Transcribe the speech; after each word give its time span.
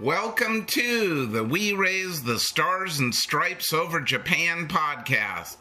Welcome 0.00 0.64
to 0.64 1.26
the 1.26 1.44
We 1.44 1.74
Raise 1.74 2.22
the 2.22 2.38
Stars 2.38 2.98
and 2.98 3.14
Stripes 3.14 3.70
Over 3.70 4.00
Japan 4.00 4.66
podcast. 4.66 5.58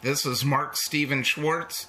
This 0.00 0.24
is 0.24 0.44
Mark 0.44 0.76
Steven 0.76 1.24
Schwartz. 1.24 1.88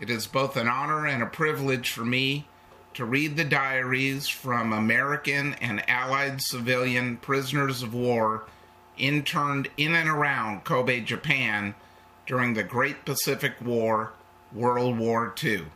It 0.00 0.08
is 0.08 0.26
both 0.26 0.56
an 0.56 0.66
honor 0.66 1.06
and 1.06 1.22
a 1.22 1.26
privilege 1.26 1.90
for 1.90 2.06
me 2.06 2.48
to 2.94 3.04
read 3.04 3.36
the 3.36 3.44
diaries 3.44 4.28
from 4.28 4.72
American 4.72 5.52
and 5.60 5.86
Allied 5.86 6.40
civilian 6.40 7.18
prisoners 7.18 7.82
of 7.82 7.92
war 7.92 8.46
interned 8.96 9.68
in 9.76 9.94
and 9.94 10.08
around 10.08 10.64
Kobe, 10.64 11.00
Japan 11.00 11.74
during 12.24 12.54
the 12.54 12.64
Great 12.64 13.04
Pacific 13.04 13.56
War, 13.60 14.14
World 14.54 14.96
War 14.96 15.34
II. 15.44 15.66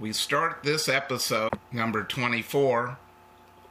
We 0.00 0.14
start 0.14 0.62
this 0.62 0.88
episode, 0.88 1.52
number 1.70 2.02
24, 2.04 2.96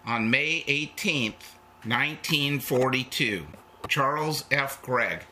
on 0.05 0.29
May 0.29 0.63
18th, 0.67 1.55
1942. 1.83 3.47
Charles 3.87 4.45
F. 4.51 4.81
Gregg. 4.81 5.23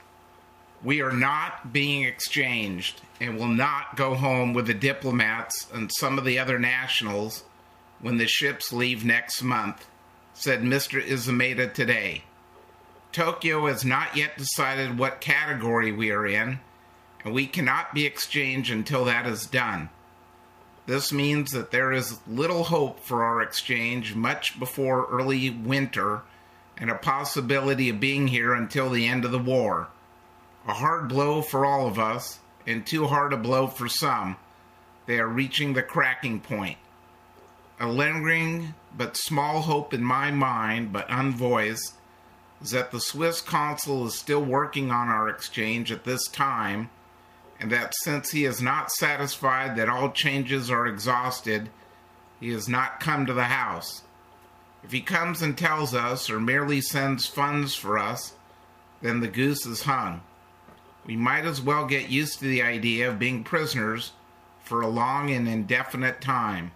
We 0.84 1.02
are 1.02 1.12
not 1.12 1.74
being 1.74 2.04
exchanged 2.04 3.02
and 3.20 3.38
will 3.38 3.48
not 3.48 3.96
go 3.96 4.16
home 4.16 4.54
with 4.54 4.68
the 4.68 4.74
diplomats 4.74 5.68
and 5.74 5.92
some 5.92 6.18
of 6.18 6.26
the 6.26 6.40
other 6.40 6.58
nationals 6.58 7.44
when 8.00 8.18
the 8.18 8.28
ships 8.28 8.72
leave 8.72 9.04
next 9.04 9.44
month, 9.44 9.88
said 10.34 10.62
Mr. 10.62 11.06
Izumeda 11.06 11.74
today. 11.74 12.24
Tokyo 13.12 13.68
has 13.68 13.84
not 13.84 14.16
yet 14.16 14.38
decided 14.38 14.98
what 14.98 15.20
category 15.20 15.92
we 15.92 16.12
are 16.12 16.26
in, 16.26 16.60
and 17.26 17.34
we 17.34 17.48
cannot 17.48 17.94
be 17.94 18.06
exchanged 18.06 18.72
until 18.72 19.06
that 19.06 19.26
is 19.26 19.46
done. 19.48 19.90
This 20.90 21.14
means 21.14 21.52
that 21.52 21.70
there 21.70 21.92
is 21.92 22.18
little 22.26 22.64
hope 22.64 23.00
for 23.00 23.24
our 23.24 23.44
exchange 23.44 24.16
much 24.16 24.60
before 24.60 25.06
early 25.12 25.52
winter 25.52 26.24
and 26.78 26.90
a 26.90 26.96
possibility 26.96 27.90
of 27.90 28.00
being 28.00 28.26
here 28.26 28.56
until 28.56 28.90
the 28.90 29.08
end 29.08 29.24
of 29.24 29.30
the 29.30 29.38
war. 29.38 29.90
A 30.68 30.74
hard 30.74 31.08
blow 31.08 31.44
for 31.44 31.64
all 31.64 31.86
of 31.86 32.00
us, 32.00 32.40
and 32.66 32.88
too 32.88 33.06
hard 33.06 33.34
a 33.34 33.38
blow 33.38 33.68
for 33.68 33.88
some. 33.88 34.38
They 35.06 35.20
are 35.20 35.28
reaching 35.28 35.74
the 35.74 35.84
cracking 35.84 36.40
point. 36.40 36.80
A 37.80 37.88
lingering 37.88 38.74
but 38.98 39.16
small 39.16 39.62
hope 39.62 39.94
in 39.94 40.04
my 40.04 40.32
mind, 40.32 40.92
but 40.92 41.08
unvoiced, 41.08 41.94
is 42.64 42.72
that 42.72 42.90
the 42.90 43.00
Swiss 43.00 43.42
consul 43.42 44.08
is 44.08 44.18
still 44.18 44.44
working 44.44 44.90
on 44.90 45.08
our 45.08 45.30
exchange 45.30 45.92
at 45.92 46.06
this 46.06 46.28
time, 46.30 46.90
and 47.60 47.72
that 47.72 47.94
since 48.04 48.32
he 48.32 48.46
is 48.46 48.62
not 48.62 48.92
satisfied 48.92 49.76
that 49.76 49.90
all 49.90 50.12
changes 50.12 50.72
are 50.72 50.88
exhausted, 50.88 51.70
he 52.40 52.50
has 52.52 52.70
not 52.70 53.00
come 53.00 53.26
to 53.26 53.34
the 53.34 53.46
house. 53.46 54.04
If 54.84 54.92
he 54.94 55.02
comes 55.02 55.42
and 55.42 55.58
tells 55.58 55.94
us 55.94 56.30
or 56.30 56.40
merely 56.40 56.80
sends 56.80 57.26
funds 57.28 57.76
for 57.76 57.98
us, 57.98 58.34
then 59.02 59.20
the 59.20 59.28
goose 59.28 59.66
is 59.66 59.84
hung. 59.84 60.22
We 61.06 61.18
might 61.18 61.46
as 61.46 61.62
well 61.62 61.86
get 61.86 62.10
used 62.10 62.40
to 62.40 62.46
the 62.46 62.62
idea 62.62 63.10
of 63.10 63.20
being 63.20 63.44
prisoners 63.44 64.14
for 64.64 64.82
a 64.82 64.88
long 64.88 65.30
and 65.32 65.48
indefinite 65.48 66.22
time. 66.22 66.72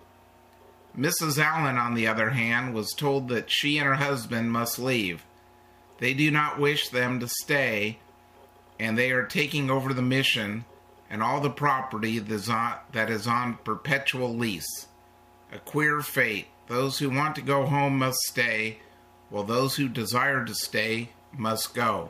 Mrs. 0.98 1.38
Allen, 1.38 1.78
on 1.78 1.96
the 1.96 2.08
other 2.08 2.32
hand, 2.32 2.74
was 2.74 2.92
told 2.92 3.30
that 3.30 3.50
she 3.50 3.78
and 3.78 3.88
her 3.88 3.96
husband 3.96 4.52
must 4.52 4.80
leave. 4.80 5.24
They 6.00 6.14
do 6.14 6.30
not 6.30 6.60
wish 6.60 6.90
them 6.90 7.20
to 7.20 7.28
stay, 7.28 8.00
and 8.80 8.98
they 8.98 9.12
are 9.12 9.26
taking 9.26 9.72
over 9.72 9.94
the 9.94 10.02
mission 10.02 10.66
and 11.14 11.22
all 11.22 11.40
the 11.40 11.50
property 11.52 12.18
that 12.18 13.10
is 13.12 13.28
on 13.28 13.60
perpetual 13.64 14.36
lease. 14.36 14.88
A 15.52 15.60
queer 15.60 16.02
fate. 16.02 16.48
Those 16.68 16.98
who 16.98 17.12
want 17.12 17.36
to 17.36 17.42
go 17.44 17.68
home 17.68 18.00
must 18.00 18.18
stay, 18.22 18.80
while 19.30 19.44
those 19.44 19.76
who 19.76 19.88
desire 19.88 20.44
to 20.44 20.56
stay 20.56 21.10
must 21.32 21.76
go. 21.76 22.10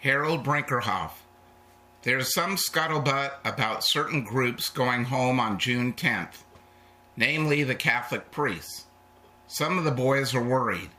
Harold 0.00 0.44
Brinkerhoff. 0.44 1.12
There's 2.02 2.34
some 2.34 2.56
scuttlebutt 2.56 3.34
about 3.44 3.84
certain 3.84 4.24
groups 4.24 4.68
going 4.68 5.04
home 5.04 5.38
on 5.38 5.60
June 5.60 5.92
10th, 5.92 6.42
namely 7.16 7.62
the 7.62 7.76
Catholic 7.76 8.32
priests. 8.32 8.86
Some 9.46 9.78
of 9.78 9.84
the 9.84 9.92
boys 9.92 10.34
are 10.34 10.42
worried. 10.42 10.90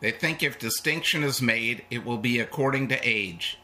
They 0.00 0.10
think 0.10 0.42
if 0.42 0.58
distinction 0.58 1.24
is 1.24 1.40
made, 1.40 1.86
it 1.90 2.04
will 2.04 2.18
be 2.18 2.38
according 2.38 2.88
to 2.88 3.00
age. 3.02 3.56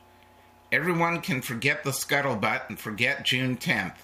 Everyone 0.71 1.21
can 1.21 1.41
forget 1.41 1.83
the 1.83 1.91
scuttlebutt 1.91 2.69
and 2.69 2.79
forget 2.79 3.25
June 3.25 3.56
10th. 3.56 3.95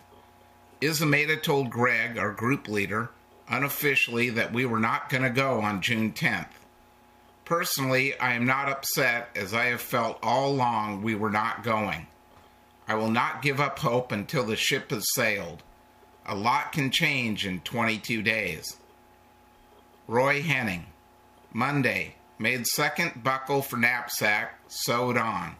Izumeda 0.81 1.43
told 1.43 1.71
Gregg, 1.71 2.19
our 2.19 2.33
group 2.33 2.69
leader, 2.69 3.11
unofficially 3.49 4.31
that 4.31 4.53
we 4.53 4.65
were 4.65 4.79
not 4.79 5.09
going 5.09 5.23
to 5.23 5.31
go 5.31 5.61
on 5.61 5.83
June 5.83 6.13
10th. 6.13 6.49
Personally, 7.45 8.19
I 8.19 8.33
am 8.33 8.47
not 8.47 8.71
upset 8.71 9.29
as 9.37 9.53
I 9.53 9.67
have 9.67 9.81
felt 9.81 10.19
all 10.23 10.51
along 10.51 11.03
we 11.03 11.15
were 11.15 11.31
not 11.31 11.63
going. 11.63 12.07
I 12.89 12.95
will 12.95 13.11
not 13.11 13.43
give 13.43 13.61
up 13.61 13.79
hope 13.79 14.11
until 14.13 14.45
the 14.45 14.57
ship 14.57 14.91
has 14.91 15.05
sailed. 15.15 15.63
A 16.27 16.35
lot 16.35 16.73
can 16.73 16.91
change 16.91 17.47
in 17.47 17.61
22 17.61 18.23
days. 18.23 18.77
Roy 20.09 20.41
Henning, 20.43 20.87
Monday, 21.53 22.15
Made 22.39 22.67
second 22.67 23.23
buckle 23.23 23.63
for 23.63 23.77
knapsack, 23.77 24.59
sewed 24.67 25.17
on. 25.17 25.55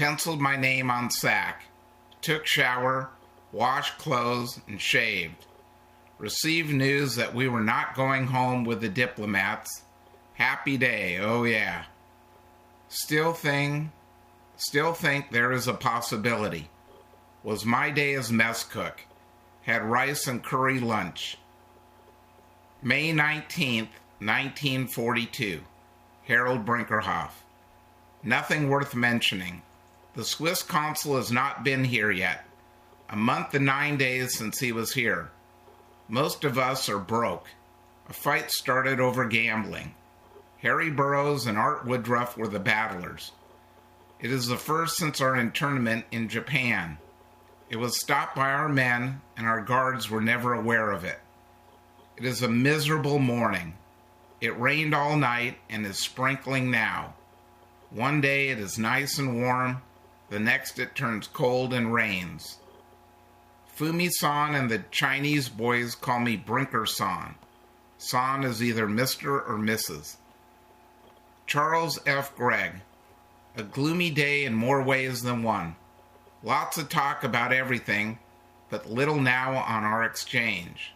Penciled 0.00 0.40
my 0.40 0.56
name 0.56 0.90
on 0.90 1.10
sack. 1.10 1.64
Took 2.22 2.46
shower, 2.46 3.10
washed 3.52 3.98
clothes, 3.98 4.58
and 4.66 4.80
shaved. 4.80 5.44
Received 6.16 6.72
news 6.72 7.16
that 7.16 7.34
we 7.34 7.48
were 7.48 7.60
not 7.60 7.94
going 7.94 8.28
home 8.28 8.64
with 8.64 8.80
the 8.80 8.88
diplomats. 8.88 9.82
Happy 10.32 10.78
day, 10.78 11.18
oh 11.18 11.44
yeah. 11.44 11.84
Still 12.88 13.34
thing, 13.34 13.92
still 14.56 14.94
think 14.94 15.32
there 15.32 15.52
is 15.52 15.68
a 15.68 15.74
possibility. 15.74 16.70
Was 17.42 17.66
my 17.66 17.90
day 17.90 18.14
as 18.14 18.32
mess 18.32 18.64
cook. 18.64 19.02
Had 19.64 19.84
rice 19.84 20.26
and 20.26 20.42
curry 20.42 20.80
lunch. 20.80 21.36
May 22.82 23.12
19th, 23.12 23.90
1942. 24.18 25.60
Harold 26.24 26.64
Brinkerhoff. 26.64 27.32
Nothing 28.22 28.70
worth 28.70 28.94
mentioning. 28.94 29.60
The 30.14 30.24
Swiss 30.24 30.62
consul 30.62 31.16
has 31.16 31.30
not 31.30 31.62
been 31.62 31.84
here 31.84 32.10
yet. 32.10 32.44
A 33.08 33.16
month 33.16 33.54
and 33.54 33.64
nine 33.64 33.96
days 33.96 34.36
since 34.36 34.58
he 34.58 34.72
was 34.72 34.92
here. 34.92 35.30
Most 36.08 36.42
of 36.42 36.58
us 36.58 36.88
are 36.88 36.98
broke. 36.98 37.46
A 38.08 38.12
fight 38.12 38.50
started 38.50 38.98
over 38.98 39.24
gambling. 39.24 39.94
Harry 40.58 40.90
Burroughs 40.90 41.46
and 41.46 41.56
Art 41.56 41.86
Woodruff 41.86 42.36
were 42.36 42.48
the 42.48 42.58
battlers. 42.58 43.30
It 44.20 44.32
is 44.32 44.48
the 44.48 44.56
first 44.56 44.96
since 44.96 45.20
our 45.20 45.36
internment 45.36 46.06
in 46.10 46.28
Japan. 46.28 46.98
It 47.68 47.76
was 47.76 48.00
stopped 48.00 48.34
by 48.34 48.50
our 48.50 48.68
men, 48.68 49.22
and 49.36 49.46
our 49.46 49.60
guards 49.60 50.10
were 50.10 50.20
never 50.20 50.52
aware 50.52 50.90
of 50.90 51.04
it. 51.04 51.20
It 52.16 52.24
is 52.24 52.42
a 52.42 52.48
miserable 52.48 53.20
morning. 53.20 53.74
It 54.40 54.58
rained 54.58 54.92
all 54.92 55.16
night 55.16 55.58
and 55.70 55.86
is 55.86 55.98
sprinkling 55.98 56.70
now. 56.70 57.14
One 57.90 58.20
day 58.20 58.48
it 58.48 58.58
is 58.58 58.78
nice 58.78 59.18
and 59.18 59.40
warm, 59.40 59.82
the 60.30 60.40
next 60.40 60.78
it 60.78 60.94
turns 60.94 61.26
cold 61.26 61.74
and 61.74 61.92
rains. 61.92 62.58
Fumi 63.76 64.10
san 64.10 64.54
and 64.54 64.70
the 64.70 64.84
Chinese 64.90 65.48
boys 65.48 65.94
call 65.94 66.20
me 66.20 66.36
Brinker 66.36 66.86
san. 66.86 67.34
San 67.98 68.44
is 68.44 68.62
either 68.62 68.86
Mr. 68.86 69.46
or 69.46 69.58
Mrs. 69.58 70.16
Charles 71.46 71.98
F. 72.06 72.34
Gregg. 72.36 72.80
A 73.56 73.62
gloomy 73.62 74.10
day 74.10 74.44
in 74.44 74.54
more 74.54 74.82
ways 74.82 75.22
than 75.22 75.42
one. 75.42 75.74
Lots 76.42 76.78
of 76.78 76.88
talk 76.88 77.24
about 77.24 77.52
everything, 77.52 78.18
but 78.70 78.90
little 78.90 79.20
now 79.20 79.56
on 79.56 79.84
our 79.84 80.04
exchange. 80.04 80.94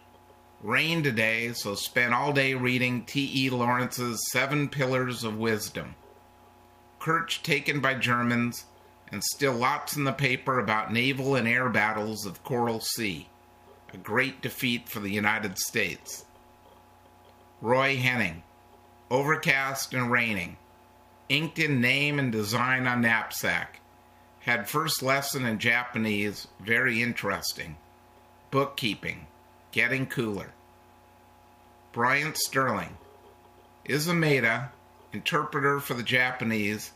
Rain 0.63 1.03
today, 1.03 1.51
so 1.53 1.75
spent 1.75 2.13
all 2.13 2.31
day 2.31 2.53
reading 2.53 3.03
T.E. 3.03 3.49
Lawrence's 3.49 4.19
Seven 4.31 4.69
Pillars 4.69 5.23
of 5.23 5.37
Wisdom. 5.37 5.95
Kerch 6.99 7.43
taken 7.43 7.81
by 7.81 7.93
Germans, 7.93 8.65
and 9.11 9.23
still 9.23 9.53
lots 9.53 9.95
in 9.95 10.03
the 10.03 10.11
paper 10.11 10.59
about 10.59 10.91
naval 10.91 11.35
and 11.35 11.47
air 11.47 11.69
battles 11.69 12.25
of 12.25 12.43
Coral 12.43 12.79
Sea. 12.79 13.27
A 13.93 13.97
great 13.97 14.41
defeat 14.41 14.89
for 14.89 14.99
the 14.99 15.11
United 15.11 15.57
States. 15.57 16.25
Roy 17.61 17.97
Henning. 17.97 18.43
Overcast 19.09 19.93
and 19.93 20.11
raining. 20.11 20.57
Inked 21.29 21.59
in 21.59 21.79
name 21.79 22.19
and 22.19 22.31
design 22.31 22.87
on 22.87 23.01
knapsack. 23.01 23.79
Had 24.41 24.67
first 24.67 25.01
lesson 25.01 25.45
in 25.45 25.59
Japanese, 25.59 26.47
very 26.59 27.01
interesting. 27.01 27.77
Bookkeeping. 28.51 29.27
Getting 29.71 30.05
cooler. 30.05 30.51
Bryant 31.93 32.37
Sterling. 32.37 32.97
Izumeda, 33.87 34.69
interpreter 35.13 35.79
for 35.79 35.93
the 35.93 36.03
Japanese, 36.03 36.91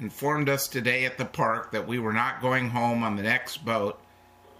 informed 0.00 0.48
us 0.48 0.66
today 0.66 1.04
at 1.04 1.18
the 1.18 1.24
park 1.24 1.72
that 1.72 1.86
we 1.86 1.98
were 1.98 2.12
not 2.12 2.40
going 2.40 2.70
home 2.70 3.02
on 3.02 3.16
the 3.16 3.22
next 3.22 3.64
boat 3.64 4.00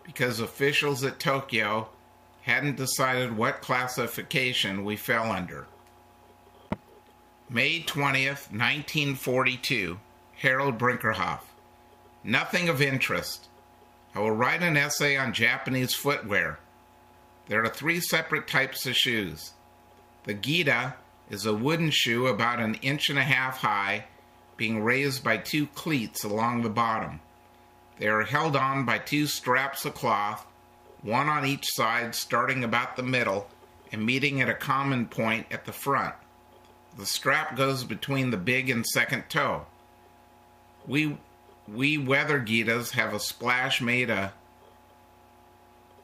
because 0.04 0.40
officials 0.40 1.02
at 1.04 1.18
Tokyo 1.18 1.88
hadn't 2.42 2.76
decided 2.76 3.36
what 3.36 3.62
classification 3.62 4.84
we 4.84 4.96
fell 4.96 5.30
under. 5.30 5.66
May 7.48 7.80
20th, 7.80 8.50
1942. 8.52 9.98
Harold 10.36 10.78
Brinkerhoff. 10.78 11.40
Nothing 12.24 12.68
of 12.68 12.80
interest. 12.80 13.48
I 14.14 14.20
will 14.20 14.30
write 14.30 14.62
an 14.62 14.76
essay 14.76 15.16
on 15.16 15.32
Japanese 15.32 15.94
footwear. 15.94 16.58
There 17.48 17.62
are 17.62 17.68
three 17.68 18.00
separate 18.00 18.46
types 18.46 18.86
of 18.86 18.96
shoes. 18.96 19.52
The 20.24 20.34
Gita 20.34 20.94
is 21.28 21.44
a 21.44 21.54
wooden 21.54 21.90
shoe 21.90 22.26
about 22.26 22.60
an 22.60 22.74
inch 22.76 23.10
and 23.10 23.18
a 23.18 23.22
half 23.22 23.58
high, 23.58 24.06
being 24.60 24.82
raised 24.82 25.24
by 25.24 25.38
two 25.38 25.66
cleats 25.68 26.22
along 26.22 26.60
the 26.60 26.68
bottom. 26.68 27.18
They 27.96 28.08
are 28.08 28.24
held 28.24 28.54
on 28.54 28.84
by 28.84 28.98
two 28.98 29.26
straps 29.26 29.86
of 29.86 29.94
cloth, 29.94 30.44
one 31.00 31.30
on 31.30 31.46
each 31.46 31.66
side 31.66 32.14
starting 32.14 32.62
about 32.62 32.94
the 32.94 33.02
middle 33.02 33.48
and 33.90 34.04
meeting 34.04 34.38
at 34.42 34.50
a 34.50 34.54
common 34.54 35.06
point 35.06 35.46
at 35.50 35.64
the 35.64 35.72
front. 35.72 36.14
The 36.98 37.06
strap 37.06 37.56
goes 37.56 37.84
between 37.84 38.28
the 38.28 38.36
big 38.36 38.68
and 38.68 38.86
second 38.86 39.30
toe. 39.30 39.64
We 40.86 41.16
we 41.66 41.96
weather 41.96 42.38
gitas 42.38 42.90
have 42.90 43.14
a 43.14 43.18
splash 43.18 43.80
made 43.80 44.10
a 44.10 44.34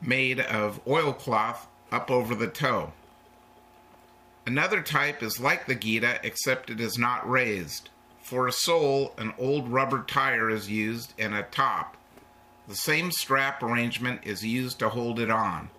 made 0.01 0.41
of 0.41 0.81
oilcloth 0.87 1.67
up 1.93 2.11
over 2.11 2.35
the 2.35 2.49
toe. 2.49 2.95
Another 4.47 4.81
type 4.81 5.23
is 5.23 5.39
like 5.39 5.67
the 5.67 5.75
Gita 5.75 6.21
except 6.23 6.71
it 6.71 6.81
is 6.81 6.97
not 6.97 7.29
raised. 7.29 7.91
For 8.27 8.49
a 8.49 8.53
sole, 8.53 9.15
an 9.19 9.35
old 9.39 9.69
rubber 9.69 10.03
tire 10.03 10.51
is 10.51 10.69
used 10.69 11.15
and 11.17 11.33
a 11.33 11.45
top. 11.45 11.97
The 12.67 12.75
same 12.75 13.13
strap 13.13 13.63
arrangement 13.63 14.23
is 14.25 14.45
used 14.45 14.81
to 14.81 14.89
hold 14.89 15.21
it 15.21 15.31
on. 15.31 15.71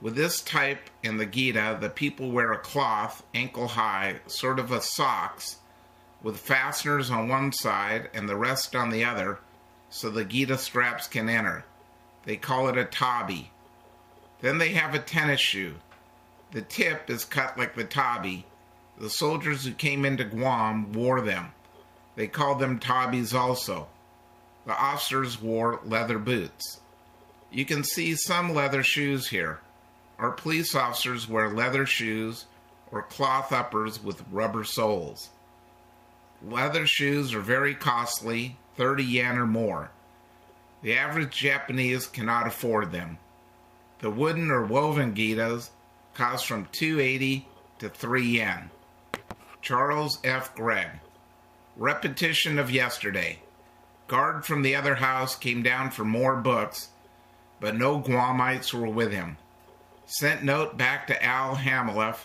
With 0.00 0.16
this 0.16 0.40
type 0.40 0.88
in 1.02 1.18
the 1.18 1.26
Gita, 1.26 1.76
the 1.78 1.90
people 1.90 2.30
wear 2.30 2.52
a 2.52 2.58
cloth, 2.58 3.22
ankle 3.34 3.68
high, 3.68 4.20
sort 4.26 4.58
of 4.58 4.72
a 4.72 4.80
socks, 4.80 5.58
with 6.22 6.40
fasteners 6.40 7.10
on 7.10 7.28
one 7.28 7.52
side 7.52 8.08
and 8.14 8.26
the 8.26 8.36
rest 8.36 8.74
on 8.74 8.88
the 8.88 9.04
other, 9.04 9.38
so 9.90 10.08
the 10.08 10.24
Gita 10.24 10.56
straps 10.56 11.06
can 11.06 11.28
enter. 11.28 11.66
They 12.24 12.38
call 12.38 12.70
it 12.70 12.78
a 12.78 12.86
tabi. 12.86 13.50
Then 14.40 14.56
they 14.56 14.70
have 14.70 14.94
a 14.94 14.98
tennis 14.98 15.40
shoe. 15.40 15.74
The 16.52 16.62
tip 16.62 17.10
is 17.10 17.26
cut 17.26 17.58
like 17.58 17.74
the 17.74 17.84
tabi. 17.84 18.46
The 18.98 19.10
soldiers 19.10 19.66
who 19.66 19.72
came 19.72 20.06
into 20.06 20.24
Guam 20.24 20.94
wore 20.94 21.20
them. 21.20 21.52
They 22.18 22.26
called 22.26 22.58
them 22.58 22.80
tabis 22.80 23.32
also. 23.32 23.86
The 24.66 24.72
officers 24.72 25.40
wore 25.40 25.78
leather 25.84 26.18
boots. 26.18 26.80
You 27.52 27.64
can 27.64 27.84
see 27.84 28.16
some 28.16 28.52
leather 28.52 28.82
shoes 28.82 29.28
here. 29.28 29.60
Our 30.18 30.32
police 30.32 30.74
officers 30.74 31.28
wear 31.28 31.48
leather 31.48 31.86
shoes 31.86 32.46
or 32.90 33.02
cloth 33.02 33.52
uppers 33.52 34.02
with 34.02 34.24
rubber 34.32 34.64
soles. 34.64 35.28
Leather 36.42 36.88
shoes 36.88 37.32
are 37.34 37.40
very 37.40 37.76
costly, 37.76 38.56
30 38.76 39.04
yen 39.04 39.38
or 39.38 39.46
more. 39.46 39.92
The 40.82 40.98
average 40.98 41.38
Japanese 41.38 42.08
cannot 42.08 42.48
afford 42.48 42.90
them. 42.90 43.18
The 44.00 44.10
wooden 44.10 44.50
or 44.50 44.64
woven 44.64 45.14
gitas 45.14 45.70
cost 46.14 46.46
from 46.46 46.66
280 46.72 47.46
to 47.78 47.88
3 47.88 48.26
yen. 48.26 48.70
Charles 49.62 50.18
F. 50.24 50.52
Gregg. 50.56 50.98
Repetition 51.78 52.58
of 52.58 52.70
yesterday. 52.70 53.38
Guard 54.06 54.44
from 54.44 54.60
the 54.60 54.76
other 54.76 54.96
house 54.96 55.34
came 55.34 55.62
down 55.62 55.90
for 55.90 56.04
more 56.04 56.36
books, 56.36 56.88
but 57.60 57.74
no 57.74 58.00
Guamites 58.00 58.74
were 58.74 58.90
with 58.90 59.12
him 59.12 59.38
sent 60.08 60.42
note 60.42 60.74
back 60.78 61.06
to 61.06 61.22
Al 61.22 61.56
Hamileff 61.56 62.24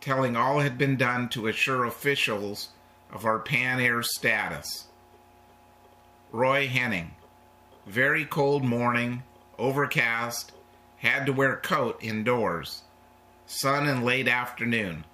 telling 0.00 0.36
all 0.36 0.60
had 0.60 0.78
been 0.78 0.96
done 0.96 1.28
to 1.28 1.46
assure 1.46 1.84
officials 1.84 2.70
of 3.12 3.26
our 3.26 3.38
Pan 3.38 3.78
Air 3.78 4.02
status. 4.02 4.86
Roy 6.32 6.66
Henning. 6.66 7.10
Very 7.86 8.24
cold 8.24 8.64
morning, 8.64 9.22
overcast, 9.58 10.52
had 10.98 11.26
to 11.26 11.32
wear 11.32 11.56
coat 11.56 11.98
indoors. 12.00 12.82
Sun 13.46 13.86
in 13.86 14.02
late 14.02 14.28
afternoon. 14.28 15.04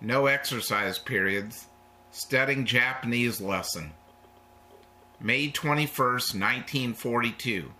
No 0.00 0.26
exercise 0.26 0.98
periods. 0.98 1.66
Studying 2.10 2.64
Japanese 2.64 3.40
lesson. 3.40 3.92
May 5.20 5.50
21st, 5.50 6.34
1942. 6.34 7.72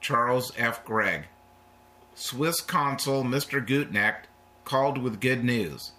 Charles 0.00 0.52
F. 0.56 0.84
Gregg. 0.84 1.26
Swiss 2.14 2.60
consul 2.60 3.22
Mr. 3.22 3.64
Gutknecht 3.64 4.24
called 4.64 4.98
with 4.98 5.20
good 5.20 5.44
news. 5.44 5.92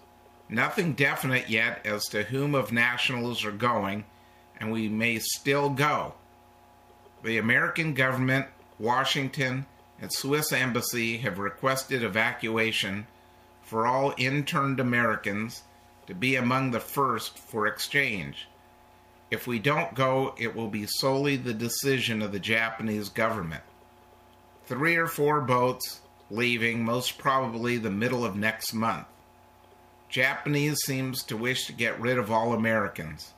Nothing 0.50 0.92
definite 0.92 1.48
yet 1.48 1.80
as 1.86 2.04
to 2.06 2.24
whom 2.24 2.54
of 2.54 2.72
nationals 2.72 3.44
are 3.44 3.52
going, 3.52 4.04
and 4.58 4.70
we 4.70 4.88
may 4.88 5.18
still 5.18 5.70
go. 5.70 6.14
The 7.22 7.38
American 7.38 7.94
government, 7.94 8.46
Washington, 8.78 9.66
and 10.00 10.12
Swiss 10.12 10.52
embassy 10.52 11.18
have 11.18 11.38
requested 11.38 12.02
evacuation 12.02 13.06
for 13.62 13.86
all 13.86 14.14
interned 14.16 14.78
Americans 14.78 15.62
to 16.08 16.14
be 16.14 16.36
among 16.36 16.70
the 16.70 16.80
first 16.80 17.38
for 17.38 17.66
exchange. 17.66 18.48
If 19.30 19.46
we 19.46 19.58
don't 19.58 19.94
go, 19.94 20.34
it 20.38 20.56
will 20.56 20.68
be 20.68 20.86
solely 20.86 21.36
the 21.36 21.52
decision 21.52 22.22
of 22.22 22.32
the 22.32 22.38
Japanese 22.38 23.10
government. 23.10 23.62
Three 24.64 24.96
or 24.96 25.06
four 25.06 25.42
boats, 25.42 26.00
leaving 26.30 26.82
most 26.82 27.18
probably 27.18 27.76
the 27.76 27.90
middle 27.90 28.24
of 28.24 28.36
next 28.36 28.72
month. 28.72 29.06
Japanese 30.08 30.78
seems 30.86 31.22
to 31.24 31.36
wish 31.36 31.66
to 31.66 31.74
get 31.74 32.00
rid 32.00 32.16
of 32.16 32.30
all 32.30 32.54
Americans. 32.54 33.34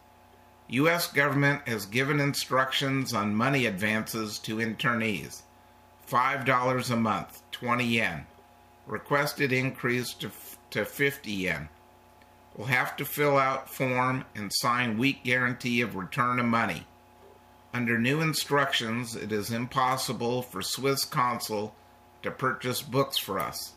U.S. 0.68 1.12
government 1.12 1.66
has 1.66 1.86
given 1.86 2.20
instructions 2.20 3.12
on 3.12 3.34
money 3.34 3.66
advances 3.66 4.38
to 4.38 4.58
internees. 4.58 5.42
$5 6.08 6.90
a 6.90 6.96
month, 6.96 7.42
20 7.50 7.84
yen. 7.84 8.26
Requested 8.86 9.52
increase 9.52 10.14
to, 10.14 10.30
to 10.70 10.84
50 10.84 11.32
yen. 11.32 11.68
Will 12.60 12.66
have 12.66 12.94
to 12.96 13.06
fill 13.06 13.38
out 13.38 13.70
form 13.70 14.26
and 14.34 14.52
sign 14.52 14.98
weak 14.98 15.24
guarantee 15.24 15.80
of 15.80 15.96
return 15.96 16.38
of 16.38 16.44
money. 16.44 16.86
Under 17.72 17.98
new 17.98 18.20
instructions, 18.20 19.16
it 19.16 19.32
is 19.32 19.50
impossible 19.50 20.42
for 20.42 20.60
Swiss 20.60 21.06
consul 21.06 21.74
to 22.22 22.30
purchase 22.30 22.82
books 22.82 23.16
for 23.16 23.38
us. 23.38 23.72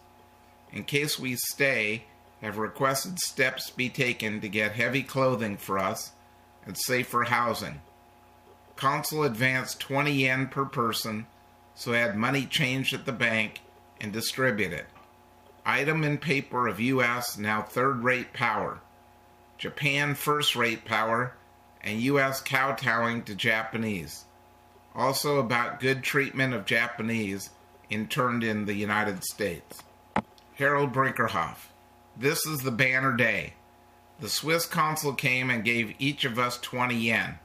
In 0.73 0.83
case 0.83 1.17
we 1.17 1.37
stay, 1.37 2.07
have 2.41 2.57
requested 2.57 3.19
steps 3.19 3.69
be 3.69 3.87
taken 3.87 4.41
to 4.41 4.49
get 4.49 4.73
heavy 4.73 5.01
clothing 5.01 5.55
for 5.55 5.79
us 5.79 6.11
and 6.65 6.77
safer 6.77 7.23
housing. 7.23 7.79
Consul 8.75 9.23
advanced 9.23 9.79
20 9.79 10.11
yen 10.11 10.47
per 10.47 10.65
person, 10.65 11.25
so 11.73 11.93
had 11.93 12.17
money 12.17 12.45
changed 12.45 12.93
at 12.93 13.05
the 13.05 13.13
bank 13.13 13.61
and 14.01 14.11
distributed. 14.11 14.87
Item 15.65 16.03
in 16.03 16.17
paper 16.17 16.67
of 16.67 16.79
U.S. 16.79 17.37
now 17.37 17.61
third 17.61 18.03
rate 18.03 18.33
power. 18.33 18.81
Japan 19.57 20.13
first 20.13 20.55
rate 20.55 20.83
power, 20.83 21.35
and 21.81 22.01
U.S. 22.01 22.41
kowtowing 22.41 23.23
to 23.23 23.35
Japanese. 23.35 24.25
Also 24.93 25.39
about 25.39 25.79
good 25.79 26.03
treatment 26.03 26.53
of 26.53 26.65
Japanese 26.65 27.49
interned 27.89 28.43
in 28.43 28.65
the 28.65 28.73
United 28.73 29.23
States. 29.23 29.81
Harold 30.55 30.91
Brinkerhoff. 30.91 31.69
This 32.17 32.45
is 32.45 32.61
the 32.61 32.71
banner 32.71 33.15
day. 33.15 33.53
The 34.19 34.29
Swiss 34.29 34.65
consul 34.65 35.13
came 35.13 35.49
and 35.49 35.63
gave 35.63 35.95
each 35.97 36.25
of 36.25 36.37
us 36.37 36.59
20 36.59 36.95
yen. 36.95 37.39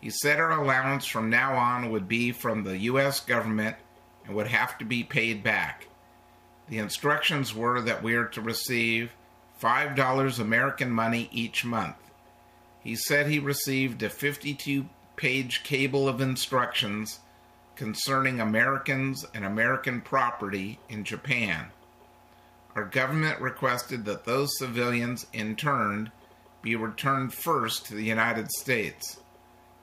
He 0.00 0.10
said 0.10 0.40
our 0.40 0.50
allowance 0.50 1.06
from 1.06 1.30
now 1.30 1.54
on 1.54 1.90
would 1.90 2.08
be 2.08 2.32
from 2.32 2.64
the 2.64 2.78
U.S. 2.78 3.20
government 3.20 3.76
and 4.26 4.34
would 4.34 4.48
have 4.48 4.76
to 4.78 4.84
be 4.84 5.04
paid 5.04 5.44
back. 5.44 5.86
The 6.72 6.78
instructions 6.78 7.54
were 7.54 7.82
that 7.82 8.02
we 8.02 8.14
are 8.14 8.24
to 8.28 8.40
receive 8.40 9.12
$5 9.60 10.38
American 10.38 10.90
money 10.90 11.28
each 11.30 11.66
month. 11.66 11.96
He 12.80 12.96
said 12.96 13.26
he 13.26 13.38
received 13.38 14.02
a 14.02 14.08
52 14.08 14.88
page 15.14 15.64
cable 15.64 16.08
of 16.08 16.22
instructions 16.22 17.20
concerning 17.76 18.40
Americans 18.40 19.26
and 19.34 19.44
American 19.44 20.00
property 20.00 20.78
in 20.88 21.04
Japan. 21.04 21.66
Our 22.74 22.86
government 22.86 23.38
requested 23.38 24.06
that 24.06 24.24
those 24.24 24.56
civilians 24.56 25.26
interned 25.34 26.10
be 26.62 26.74
returned 26.74 27.34
first 27.34 27.84
to 27.84 27.94
the 27.94 28.06
United 28.06 28.50
States. 28.50 29.20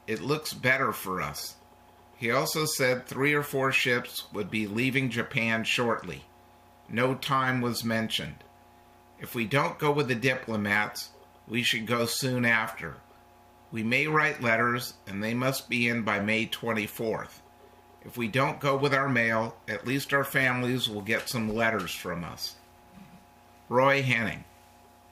It 0.08 0.22
looks 0.22 0.55
better 0.55 0.91
for 0.91 1.22
us. 1.22 1.55
He 2.17 2.31
also 2.31 2.65
said 2.65 3.05
three 3.05 3.36
or 3.36 3.43
four 3.43 3.72
ships 3.72 4.24
would 4.34 4.50
be 4.50 4.65
leaving 4.65 5.12
Japan 5.12 5.63
shortly. 5.63 6.25
No 6.91 7.13
time 7.13 7.62
was 7.62 7.84
mentioned. 7.84 8.43
If 9.19 9.36
we 9.36 9.46
don't 9.46 9.77
go 9.77 9.91
with 9.91 10.08
the 10.08 10.15
diplomats, 10.15 11.10
we 11.48 11.62
should 11.62 11.86
go 11.86 12.05
soon 12.05 12.46
after. 12.46 12.96
We 13.72 13.84
may 13.84 14.08
write 14.08 14.41
letters, 14.41 14.96
and 15.05 15.24
they 15.24 15.34
must 15.34 15.69
be 15.69 15.88
in 15.88 16.01
by 16.01 16.19
May 16.19 16.48
24th. 16.48 17.41
If 18.03 18.17
we 18.17 18.27
don't 18.27 18.60
go 18.60 18.75
with 18.75 18.93
our 18.93 19.10
mail, 19.10 19.55
at 19.67 19.86
least 19.86 20.13
our 20.13 20.24
families 20.24 20.89
will 20.89 21.01
get 21.01 21.29
some 21.29 21.53
letters 21.53 21.91
from 21.91 22.24
us. 22.24 22.55
Roy 23.67 24.01
Henning. 24.01 24.46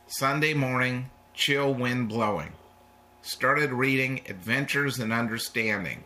Sunday 0.08 0.54
morning, 0.54 1.12
chill 1.34 1.74
wind 1.74 2.10
blowing. 2.10 2.54
Started 3.22 3.72
reading 3.72 4.22
Adventures 4.28 5.00
in 5.00 5.12
Understanding. 5.12 6.06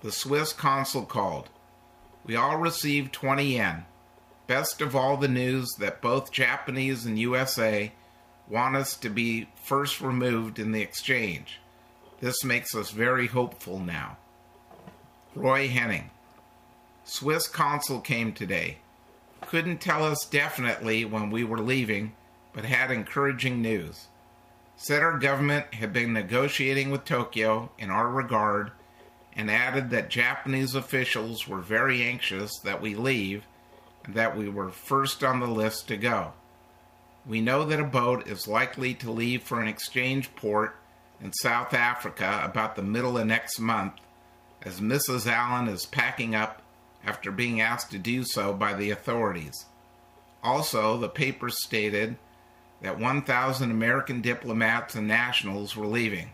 The 0.00 0.10
Swiss 0.10 0.52
consul 0.52 1.04
called. 1.04 1.50
We 2.24 2.34
all 2.34 2.56
received 2.56 3.12
20 3.12 3.44
yen. 3.44 3.84
Best 4.46 4.80
of 4.80 4.96
all 4.96 5.16
the 5.16 5.28
news 5.28 5.68
that 5.78 6.02
both 6.02 6.32
Japanese 6.32 7.06
and 7.06 7.18
USA 7.18 7.92
want 8.48 8.76
us 8.76 8.96
to 8.96 9.08
be 9.08 9.48
first 9.62 10.00
removed 10.00 10.58
in 10.58 10.72
the 10.72 10.82
exchange. 10.82 11.60
This 12.20 12.44
makes 12.44 12.74
us 12.74 12.90
very 12.90 13.28
hopeful 13.28 13.78
now. 13.78 14.18
Roy 15.34 15.68
Henning. 15.68 16.10
Swiss 17.04 17.48
consul 17.48 18.00
came 18.00 18.32
today. 18.32 18.78
Couldn't 19.40 19.80
tell 19.80 20.04
us 20.04 20.24
definitely 20.24 21.04
when 21.04 21.30
we 21.30 21.44
were 21.44 21.60
leaving, 21.60 22.12
but 22.52 22.64
had 22.64 22.90
encouraging 22.90 23.62
news. 23.62 24.06
Said 24.76 25.02
our 25.02 25.18
government 25.18 25.74
had 25.74 25.92
been 25.92 26.12
negotiating 26.12 26.90
with 26.90 27.04
Tokyo 27.04 27.70
in 27.78 27.90
our 27.90 28.08
regard 28.08 28.72
and 29.34 29.50
added 29.50 29.90
that 29.90 30.10
Japanese 30.10 30.74
officials 30.74 31.48
were 31.48 31.60
very 31.60 32.02
anxious 32.02 32.58
that 32.58 32.80
we 32.82 32.94
leave 32.94 33.44
that 34.08 34.36
we 34.36 34.48
were 34.48 34.70
first 34.70 35.22
on 35.22 35.40
the 35.40 35.46
list 35.46 35.88
to 35.88 35.96
go. 35.96 36.32
We 37.26 37.40
know 37.40 37.64
that 37.64 37.80
a 37.80 37.84
boat 37.84 38.26
is 38.26 38.48
likely 38.48 38.94
to 38.94 39.10
leave 39.10 39.42
for 39.42 39.60
an 39.60 39.68
exchange 39.68 40.34
port 40.34 40.76
in 41.20 41.32
South 41.32 41.72
Africa 41.72 42.40
about 42.44 42.74
the 42.74 42.82
middle 42.82 43.16
of 43.16 43.26
next 43.26 43.60
month, 43.60 43.94
as 44.62 44.80
Mrs. 44.80 45.26
Allen 45.26 45.68
is 45.68 45.86
packing 45.86 46.34
up 46.34 46.62
after 47.04 47.30
being 47.30 47.60
asked 47.60 47.90
to 47.92 47.98
do 47.98 48.24
so 48.24 48.52
by 48.52 48.74
the 48.74 48.90
authorities. 48.90 49.66
Also, 50.42 50.96
the 50.96 51.08
paper 51.08 51.48
stated 51.48 52.16
that 52.80 52.98
1,000 52.98 53.70
American 53.70 54.20
diplomats 54.20 54.96
and 54.96 55.06
nationals 55.06 55.76
were 55.76 55.86
leaving, 55.86 56.30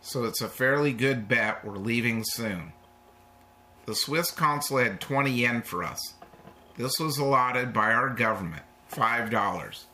so 0.00 0.24
it's 0.24 0.40
a 0.40 0.48
fairly 0.48 0.92
good 0.92 1.28
bet 1.28 1.64
we're 1.64 1.76
leaving 1.76 2.24
soon. 2.24 2.72
The 3.86 3.94
Swiss 3.94 4.32
consul 4.32 4.78
had 4.78 5.00
20 5.00 5.30
yen 5.30 5.62
for 5.62 5.84
us. 5.84 6.14
This 6.78 7.00
was 7.00 7.18
allotted 7.18 7.72
by 7.72 7.92
our 7.92 8.08
government, 8.08 8.62
$5. 8.92 9.84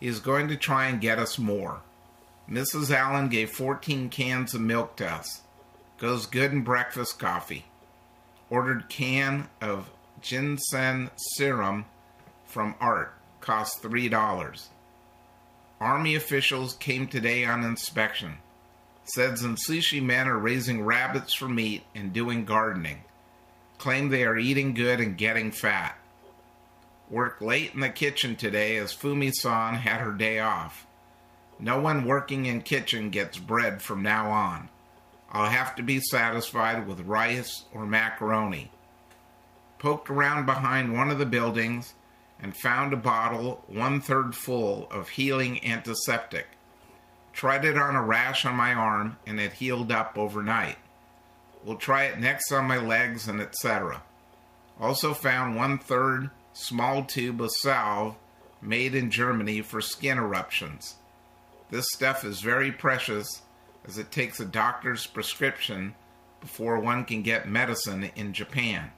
He 0.00 0.08
is 0.08 0.18
going 0.18 0.48
to 0.48 0.56
try 0.56 0.86
and 0.86 1.00
get 1.00 1.20
us 1.20 1.38
more. 1.38 1.82
Mrs. 2.50 2.90
Allen 2.90 3.28
gave 3.28 3.50
14 3.50 4.08
cans 4.08 4.52
of 4.52 4.60
milk 4.60 4.96
to 4.96 5.06
us. 5.06 5.42
Goes 5.98 6.26
good 6.26 6.50
in 6.50 6.62
breakfast 6.62 7.20
coffee. 7.20 7.66
Ordered 8.50 8.88
can 8.88 9.48
of 9.60 9.88
ginseng 10.20 11.10
serum 11.16 11.84
from 12.44 12.74
Art. 12.80 13.14
Cost 13.40 13.80
$3. 13.84 14.66
Army 15.80 16.16
officials 16.16 16.74
came 16.74 17.06
today 17.06 17.44
on 17.44 17.62
inspection. 17.62 18.38
Said 19.04 19.34
Zentsuji 19.34 20.02
men 20.02 20.26
are 20.26 20.36
raising 20.36 20.84
rabbits 20.84 21.34
for 21.34 21.48
meat 21.48 21.84
and 21.94 22.12
doing 22.12 22.44
gardening. 22.44 23.04
Claim 23.78 24.08
they 24.08 24.24
are 24.24 24.36
eating 24.36 24.74
good 24.74 24.98
and 24.98 25.16
getting 25.16 25.52
fat. 25.52 25.96
Worked 27.08 27.40
late 27.40 27.72
in 27.72 27.80
the 27.80 27.88
kitchen 27.88 28.34
today 28.34 28.76
as 28.76 28.92
Fumi-san 28.92 29.74
had 29.74 30.00
her 30.00 30.12
day 30.12 30.40
off. 30.40 30.86
No 31.58 31.78
one 31.78 32.04
working 32.04 32.46
in 32.46 32.62
kitchen 32.62 33.10
gets 33.10 33.38
bread 33.38 33.80
from 33.80 34.02
now 34.02 34.30
on. 34.30 34.68
I'll 35.30 35.48
have 35.50 35.76
to 35.76 35.82
be 35.82 36.00
satisfied 36.00 36.86
with 36.86 37.06
rice 37.06 37.64
or 37.72 37.86
macaroni. 37.86 38.70
Poked 39.78 40.10
around 40.10 40.46
behind 40.46 40.94
one 40.94 41.10
of 41.10 41.18
the 41.18 41.26
buildings 41.26 41.94
and 42.40 42.56
found 42.56 42.92
a 42.92 42.96
bottle 42.96 43.64
one 43.68 44.00
third 44.00 44.34
full 44.34 44.88
of 44.90 45.10
healing 45.10 45.64
antiseptic. 45.64 46.46
Tried 47.32 47.64
it 47.64 47.78
on 47.78 47.94
a 47.94 48.02
rash 48.02 48.44
on 48.44 48.54
my 48.54 48.74
arm 48.74 49.16
and 49.26 49.38
it 49.38 49.54
healed 49.54 49.92
up 49.92 50.18
overnight. 50.18 50.76
We'll 51.64 51.76
try 51.76 52.04
it 52.04 52.18
next 52.18 52.50
on 52.52 52.64
my 52.66 52.78
legs 52.78 53.28
and 53.28 53.40
etc. 53.40 54.02
Also 54.80 55.14
found 55.14 55.56
one 55.56 55.78
third 55.78 56.30
small 56.56 57.04
tube 57.04 57.42
of 57.42 57.50
salve 57.50 58.16
made 58.62 58.94
in 58.94 59.10
Germany 59.10 59.60
for 59.60 59.82
skin 59.82 60.16
eruptions. 60.16 60.94
This 61.70 61.86
stuff 61.92 62.24
is 62.24 62.40
very 62.40 62.72
precious 62.72 63.42
as 63.86 63.98
it 63.98 64.10
takes 64.10 64.40
a 64.40 64.46
doctor's 64.46 65.06
prescription 65.06 65.94
before 66.40 66.80
one 66.80 67.04
can 67.04 67.20
get 67.20 67.46
medicine 67.46 68.10
in 68.16 68.32
Japan. 68.32 68.90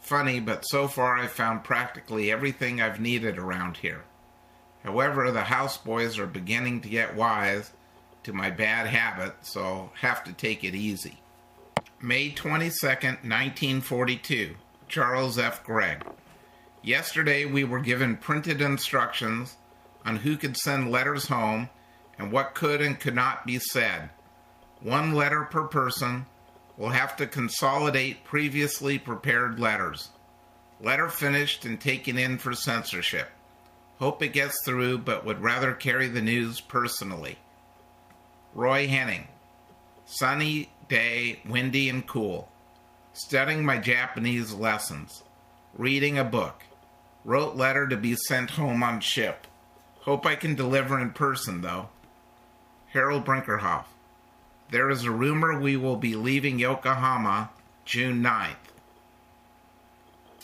Funny, 0.00 0.38
but 0.38 0.62
so 0.62 0.86
far 0.86 1.16
I've 1.16 1.32
found 1.32 1.64
practically 1.64 2.30
everything 2.30 2.80
I've 2.80 3.00
needed 3.00 3.38
around 3.38 3.78
here. 3.78 4.04
However, 4.84 5.30
the 5.30 5.40
houseboys 5.40 6.18
are 6.18 6.26
beginning 6.26 6.82
to 6.82 6.88
get 6.90 7.16
wise 7.16 7.70
to 8.24 8.34
my 8.34 8.50
bad 8.50 8.86
habit, 8.86 9.34
so 9.42 9.92
have 10.00 10.24
to 10.24 10.32
take 10.34 10.62
it 10.62 10.74
easy. 10.74 11.20
May 12.02 12.30
22nd, 12.30 13.22
1942. 13.24 14.56
Charles 14.88 15.38
F. 15.38 15.64
Gregg. 15.64 16.04
Yesterday 16.82 17.44
we 17.44 17.64
were 17.64 17.80
given 17.80 18.16
printed 18.16 18.60
instructions 18.60 19.56
on 20.04 20.16
who 20.16 20.36
could 20.36 20.56
send 20.56 20.90
letters 20.90 21.26
home 21.26 21.68
and 22.18 22.32
what 22.32 22.54
could 22.54 22.80
and 22.80 22.98
could 22.98 23.14
not 23.14 23.46
be 23.46 23.58
said. 23.58 24.10
One 24.80 25.12
letter 25.12 25.42
per 25.44 25.64
person 25.64 26.24
will 26.78 26.88
have 26.88 27.16
to 27.16 27.26
consolidate 27.26 28.24
previously 28.24 28.98
prepared 28.98 29.60
letters. 29.60 30.08
Letter 30.80 31.10
finished 31.10 31.66
and 31.66 31.78
taken 31.78 32.16
in 32.16 32.38
for 32.38 32.54
censorship. 32.54 33.28
Hope 33.98 34.22
it 34.22 34.32
gets 34.32 34.64
through, 34.64 34.98
but 34.98 35.26
would 35.26 35.42
rather 35.42 35.74
carry 35.74 36.08
the 36.08 36.22
news 36.22 36.62
personally. 36.62 37.36
Roy 38.54 38.88
Henning. 38.88 39.28
Sunny 40.06 40.70
day, 40.88 41.40
windy 41.46 41.90
and 41.90 42.06
cool. 42.06 42.50
Studying 43.12 43.62
my 43.62 43.76
Japanese 43.76 44.54
lessons. 44.54 45.22
Reading 45.76 46.18
a 46.18 46.24
book. 46.24 46.62
Wrote 47.24 47.56
letter 47.56 47.86
to 47.86 47.96
be 47.96 48.16
sent 48.16 48.52
home 48.52 48.82
on 48.82 49.00
ship. 49.00 49.46
Hope 50.00 50.24
I 50.24 50.34
can 50.34 50.54
deliver 50.54 50.98
in 50.98 51.10
person, 51.10 51.60
though. 51.60 51.88
Harold 52.88 53.24
Brinkerhoff. 53.24 53.84
There 54.70 54.88
is 54.90 55.04
a 55.04 55.10
rumor 55.10 55.58
we 55.58 55.76
will 55.76 55.96
be 55.96 56.14
leaving 56.14 56.58
Yokohama 56.58 57.50
June 57.84 58.22
9th. 58.22 58.54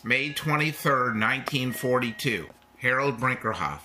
May 0.04 0.32
23, 0.32 0.90
1942. 0.92 2.48
Harold 2.78 3.18
Brinkerhoff. 3.18 3.80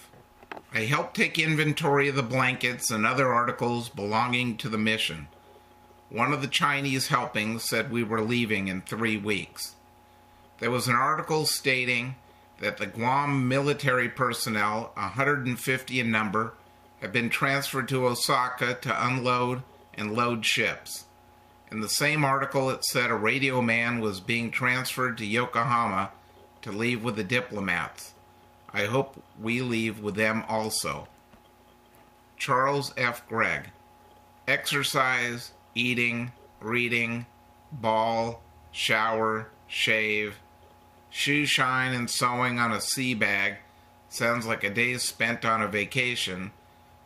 I 0.74 0.81
helped 0.81 1.15
take 1.15 1.39
inventory 1.39 2.07
of 2.07 2.15
the 2.15 2.24
blankets 2.24 2.91
and 2.91 3.05
other 3.05 3.31
articles 3.31 3.89
belonging 3.89 4.57
to 4.57 4.69
the 4.69 4.77
mission. 4.77 5.27
One 6.10 6.33
of 6.33 6.41
the 6.41 6.48
Chinese 6.48 7.07
helpings 7.07 7.63
said 7.63 7.89
we 7.89 8.03
were 8.03 8.21
leaving 8.21 8.67
in 8.67 8.81
three 8.81 9.17
weeks. 9.17 9.75
There 10.60 10.71
was 10.71 10.88
an 10.88 10.95
article 10.95 11.45
stating 11.45 12.15
that 12.61 12.77
the 12.77 12.85
Guam 12.85 13.47
military 13.47 14.07
personnel, 14.07 14.91
150 14.93 15.99
in 15.99 16.11
number, 16.11 16.53
have 17.01 17.11
been 17.11 17.29
transferred 17.29 17.87
to 17.89 18.05
Osaka 18.05 18.75
to 18.75 19.07
unload 19.07 19.63
and 19.95 20.13
load 20.13 20.45
ships. 20.45 21.05
In 21.71 21.81
the 21.81 21.89
same 21.89 22.23
article, 22.23 22.69
it 22.69 22.85
said 22.85 23.09
a 23.09 23.15
radio 23.15 23.61
man 23.61 23.99
was 23.99 24.19
being 24.19 24.51
transferred 24.51 25.17
to 25.17 25.25
Yokohama 25.25 26.11
to 26.61 26.71
leave 26.71 27.03
with 27.03 27.15
the 27.15 27.23
diplomats. 27.23 28.13
I 28.71 28.85
hope 28.85 29.21
we 29.39 29.61
leave 29.61 29.99
with 29.99 30.15
them 30.15 30.43
also. 30.47 31.07
Charles 32.37 32.93
F. 32.95 33.27
Gregg. 33.27 33.71
Exercise, 34.47 35.51
eating, 35.73 36.31
reading, 36.59 37.25
ball, 37.71 38.43
shower, 38.71 39.49
shave, 39.67 40.35
shoe 41.11 41.45
shine 41.45 41.93
and 41.93 42.09
sewing 42.09 42.57
on 42.57 42.71
a 42.71 42.81
sea 42.81 43.13
bag 43.13 43.57
sounds 44.09 44.47
like 44.47 44.63
a 44.63 44.69
day 44.69 44.97
spent 44.97 45.45
on 45.45 45.61
a 45.61 45.67
vacation, 45.67 46.51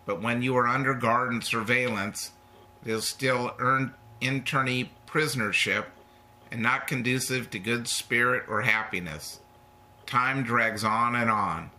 but 0.06 0.22
when 0.22 0.42
you 0.42 0.56
are 0.56 0.68
under 0.68 0.94
guard 0.94 1.32
and 1.32 1.44
surveillance, 1.44 2.32
it 2.86 2.92
is 2.92 3.10
still 3.10 3.54
earned 3.60 3.92
internee 4.22 4.90
prisonership 5.08 5.86
and 6.52 6.62
not 6.62 6.88
conducive 6.88 7.50
to 7.50 7.60
good 7.60 7.88
spirit 7.88 8.44
or 8.48 8.62
happiness. 8.62 9.40
Time 10.06 10.44
drags 10.44 10.84
on 10.84 11.16
and 11.16 11.30
on. 11.30 11.72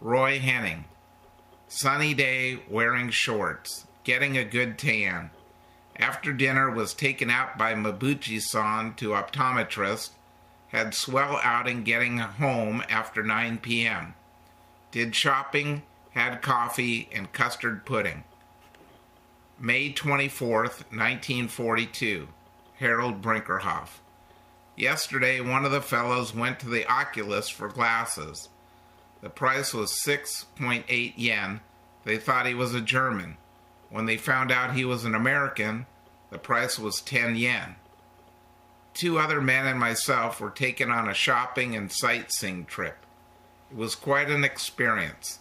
Roy 0.00 0.38
Henning. 0.38 0.84
Sunny 1.68 2.14
day, 2.14 2.60
wearing 2.68 3.10
shorts, 3.10 3.86
getting 4.04 4.36
a 4.36 4.44
good 4.44 4.78
tan. 4.78 5.30
After 5.96 6.32
dinner 6.32 6.70
was 6.70 6.94
taken 6.94 7.30
out 7.30 7.58
by 7.58 7.74
Mabuchi-san 7.74 8.94
to 8.94 9.10
optometrist 9.10 10.10
had 10.70 10.94
swell 10.94 11.40
outing 11.42 11.82
getting 11.82 12.18
home 12.18 12.82
after 12.88 13.22
9 13.22 13.58
p.m. 13.58 14.14
Did 14.92 15.14
shopping, 15.14 15.82
had 16.12 16.42
coffee, 16.42 17.08
and 17.12 17.32
custard 17.32 17.84
pudding. 17.84 18.24
May 19.58 19.92
24th, 19.92 20.84
1942. 20.90 22.28
Harold 22.78 23.20
Brinkerhoff. 23.20 23.98
Yesterday, 24.74 25.40
one 25.40 25.66
of 25.66 25.72
the 25.72 25.82
fellows 25.82 26.34
went 26.34 26.58
to 26.60 26.68
the 26.68 26.86
oculist 26.86 27.52
for 27.52 27.68
glasses. 27.68 28.48
The 29.20 29.28
price 29.28 29.74
was 29.74 30.00
6.8 30.02 31.12
yen, 31.16 31.60
They 32.04 32.16
thought 32.16 32.46
he 32.46 32.54
was 32.54 32.74
a 32.74 32.80
German. 32.80 33.36
When 33.90 34.06
they 34.06 34.16
found 34.16 34.50
out 34.50 34.74
he 34.74 34.86
was 34.86 35.04
an 35.04 35.14
American, 35.14 35.84
the 36.30 36.38
price 36.38 36.78
was 36.78 37.02
10 37.02 37.36
yen. 37.36 37.76
Two 38.94 39.18
other 39.18 39.40
men 39.40 39.66
and 39.66 39.78
myself 39.78 40.40
were 40.40 40.50
taken 40.50 40.90
on 40.90 41.08
a 41.08 41.14
shopping 41.14 41.74
and 41.74 41.90
sightseeing 41.90 42.66
trip. 42.66 43.06
It 43.70 43.76
was 43.76 43.94
quite 43.94 44.30
an 44.30 44.44
experience. 44.44 45.38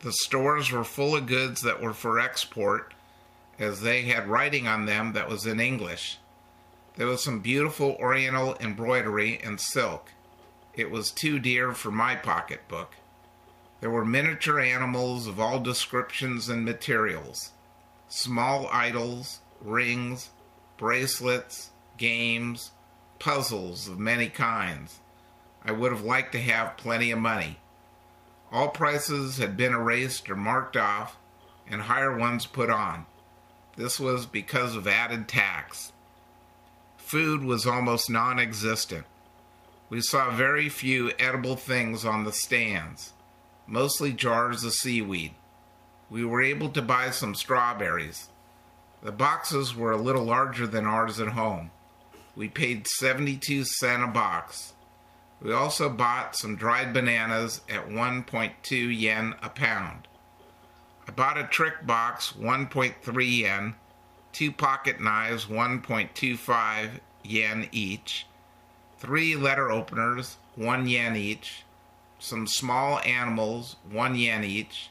The 0.00 0.12
stores 0.12 0.70
were 0.70 0.84
full 0.84 1.16
of 1.16 1.26
goods 1.26 1.62
that 1.62 1.80
were 1.80 1.94
for 1.94 2.20
export, 2.20 2.94
as 3.58 3.80
they 3.80 4.02
had 4.02 4.28
writing 4.28 4.66
on 4.66 4.86
them 4.86 5.12
that 5.12 5.28
was 5.28 5.46
in 5.46 5.60
English. 5.60 6.18
There 6.96 7.06
was 7.06 7.24
some 7.24 7.40
beautiful 7.40 7.96
oriental 7.98 8.56
embroidery 8.60 9.40
and 9.42 9.60
silk. 9.60 10.10
It 10.74 10.90
was 10.90 11.10
too 11.10 11.38
dear 11.38 11.72
for 11.72 11.90
my 11.90 12.16
pocketbook. 12.16 12.96
There 13.80 13.90
were 13.90 14.04
miniature 14.04 14.60
animals 14.60 15.26
of 15.26 15.40
all 15.40 15.58
descriptions 15.58 16.48
and 16.48 16.64
materials, 16.64 17.52
small 18.08 18.68
idols, 18.68 19.40
rings, 19.60 20.30
bracelets, 20.76 21.70
games, 21.96 22.72
puzzles 23.22 23.86
of 23.86 24.00
many 24.00 24.28
kinds. 24.28 24.98
I 25.64 25.70
would 25.70 25.92
have 25.92 26.02
liked 26.02 26.32
to 26.32 26.40
have 26.40 26.76
plenty 26.76 27.12
of 27.12 27.20
money. 27.20 27.60
All 28.50 28.70
prices 28.70 29.38
had 29.38 29.56
been 29.56 29.72
erased 29.72 30.28
or 30.28 30.34
marked 30.34 30.76
off, 30.76 31.16
and 31.70 31.82
higher 31.82 32.18
ones 32.18 32.46
put 32.46 32.68
on. 32.68 33.06
This 33.76 34.00
was 34.00 34.26
because 34.26 34.74
of 34.74 34.88
added 34.88 35.28
tax. 35.28 35.92
Food 36.96 37.44
was 37.44 37.64
almost 37.64 38.10
non 38.10 38.40
existent. 38.40 39.06
We 39.88 40.00
saw 40.00 40.34
very 40.34 40.68
few 40.68 41.12
edible 41.20 41.54
things 41.54 42.04
on 42.04 42.24
the 42.24 42.32
stands, 42.32 43.12
mostly 43.68 44.12
jars 44.12 44.64
of 44.64 44.72
seaweed. 44.72 45.34
We 46.10 46.24
were 46.24 46.42
able 46.42 46.70
to 46.70 46.82
buy 46.82 47.10
some 47.10 47.36
strawberries. 47.36 48.30
The 49.00 49.12
boxes 49.12 49.76
were 49.76 49.92
a 49.92 49.96
little 49.96 50.24
larger 50.24 50.66
than 50.66 50.86
ours 50.86 51.20
at 51.20 51.28
home. 51.28 51.70
We 52.34 52.48
paid 52.48 52.86
72 52.86 53.64
cents 53.64 54.04
a 54.04 54.06
box. 54.06 54.72
We 55.40 55.52
also 55.52 55.88
bought 55.88 56.36
some 56.36 56.56
dried 56.56 56.92
bananas 56.94 57.60
at 57.68 57.88
1.2 57.88 59.00
yen 59.00 59.34
a 59.42 59.48
pound. 59.48 60.08
I 61.06 61.10
bought 61.10 61.36
a 61.36 61.44
trick 61.44 61.84
box, 61.84 62.32
1.3 62.32 63.38
yen, 63.38 63.74
two 64.32 64.52
pocket 64.52 65.00
knives, 65.00 65.46
1.25 65.46 67.00
yen 67.24 67.68
each, 67.72 68.26
three 68.98 69.36
letter 69.36 69.70
openers, 69.70 70.38
1 70.54 70.86
yen 70.86 71.16
each, 71.16 71.64
some 72.18 72.46
small 72.46 73.00
animals, 73.00 73.76
1 73.90 74.14
yen 74.14 74.44
each, 74.44 74.90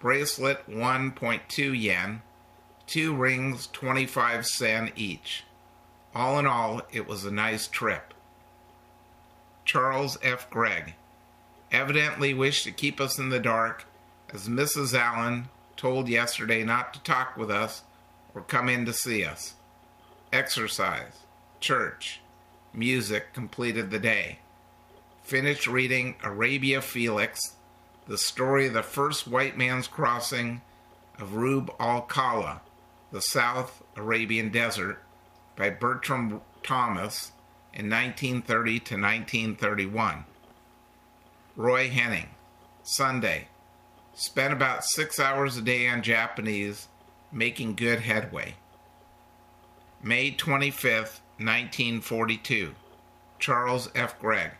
bracelet, 0.00 0.68
1.2 0.68 1.80
yen, 1.80 2.22
two 2.86 3.14
rings, 3.14 3.68
25 3.68 4.46
sen 4.46 4.90
each. 4.96 5.44
All 6.14 6.38
in 6.38 6.46
all, 6.46 6.82
it 6.92 7.06
was 7.06 7.24
a 7.24 7.30
nice 7.30 7.66
trip. 7.66 8.12
Charles 9.64 10.18
F. 10.22 10.50
Gregg 10.50 10.94
evidently 11.70 12.34
wished 12.34 12.64
to 12.64 12.72
keep 12.72 13.00
us 13.00 13.18
in 13.18 13.30
the 13.30 13.40
dark, 13.40 13.86
as 14.32 14.48
Mrs. 14.48 14.94
Allen 14.94 15.48
told 15.76 16.08
yesterday 16.08 16.62
not 16.64 16.92
to 16.94 17.02
talk 17.02 17.36
with 17.36 17.50
us 17.50 17.82
or 18.34 18.42
come 18.42 18.68
in 18.68 18.84
to 18.84 18.92
see 18.92 19.24
us. 19.24 19.54
Exercise, 20.32 21.20
church, 21.60 22.20
music 22.74 23.32
completed 23.32 23.90
the 23.90 23.98
day. 23.98 24.38
Finished 25.22 25.66
reading 25.66 26.16
Arabia 26.22 26.82
Felix, 26.82 27.56
the 28.06 28.18
story 28.18 28.66
of 28.66 28.74
the 28.74 28.82
first 28.82 29.26
white 29.26 29.56
man's 29.56 29.86
crossing 29.86 30.60
of 31.18 31.34
Rub 31.34 31.72
al 31.78 32.02
Khali, 32.02 32.58
the 33.12 33.22
South 33.22 33.82
Arabian 33.96 34.50
Desert, 34.50 35.02
by 35.56 35.70
Bertram 35.70 36.40
Thomas 36.62 37.32
in 37.72 37.88
1930 37.88 38.70
to 38.80 38.94
1931. 38.94 40.24
Roy 41.56 41.88
Henning, 41.88 42.28
Sunday. 42.82 43.48
Spent 44.14 44.52
about 44.52 44.84
six 44.84 45.18
hours 45.18 45.56
a 45.56 45.62
day 45.62 45.88
on 45.88 46.02
Japanese, 46.02 46.88
making 47.30 47.74
good 47.74 48.00
headway. 48.00 48.56
May 50.02 50.32
25th, 50.32 51.20
1942. 51.38 52.74
Charles 53.38 53.88
F. 53.94 54.18
Gregg. 54.18 54.52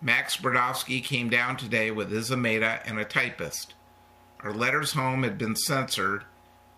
Max 0.00 0.36
Brodowski 0.36 1.02
came 1.02 1.30
down 1.30 1.56
today 1.56 1.90
with 1.90 2.12
Izameda 2.12 2.80
and 2.84 2.98
a 2.98 3.04
typist. 3.04 3.74
Our 4.40 4.52
letters 4.52 4.92
home 4.92 5.22
had 5.22 5.38
been 5.38 5.54
censored, 5.54 6.24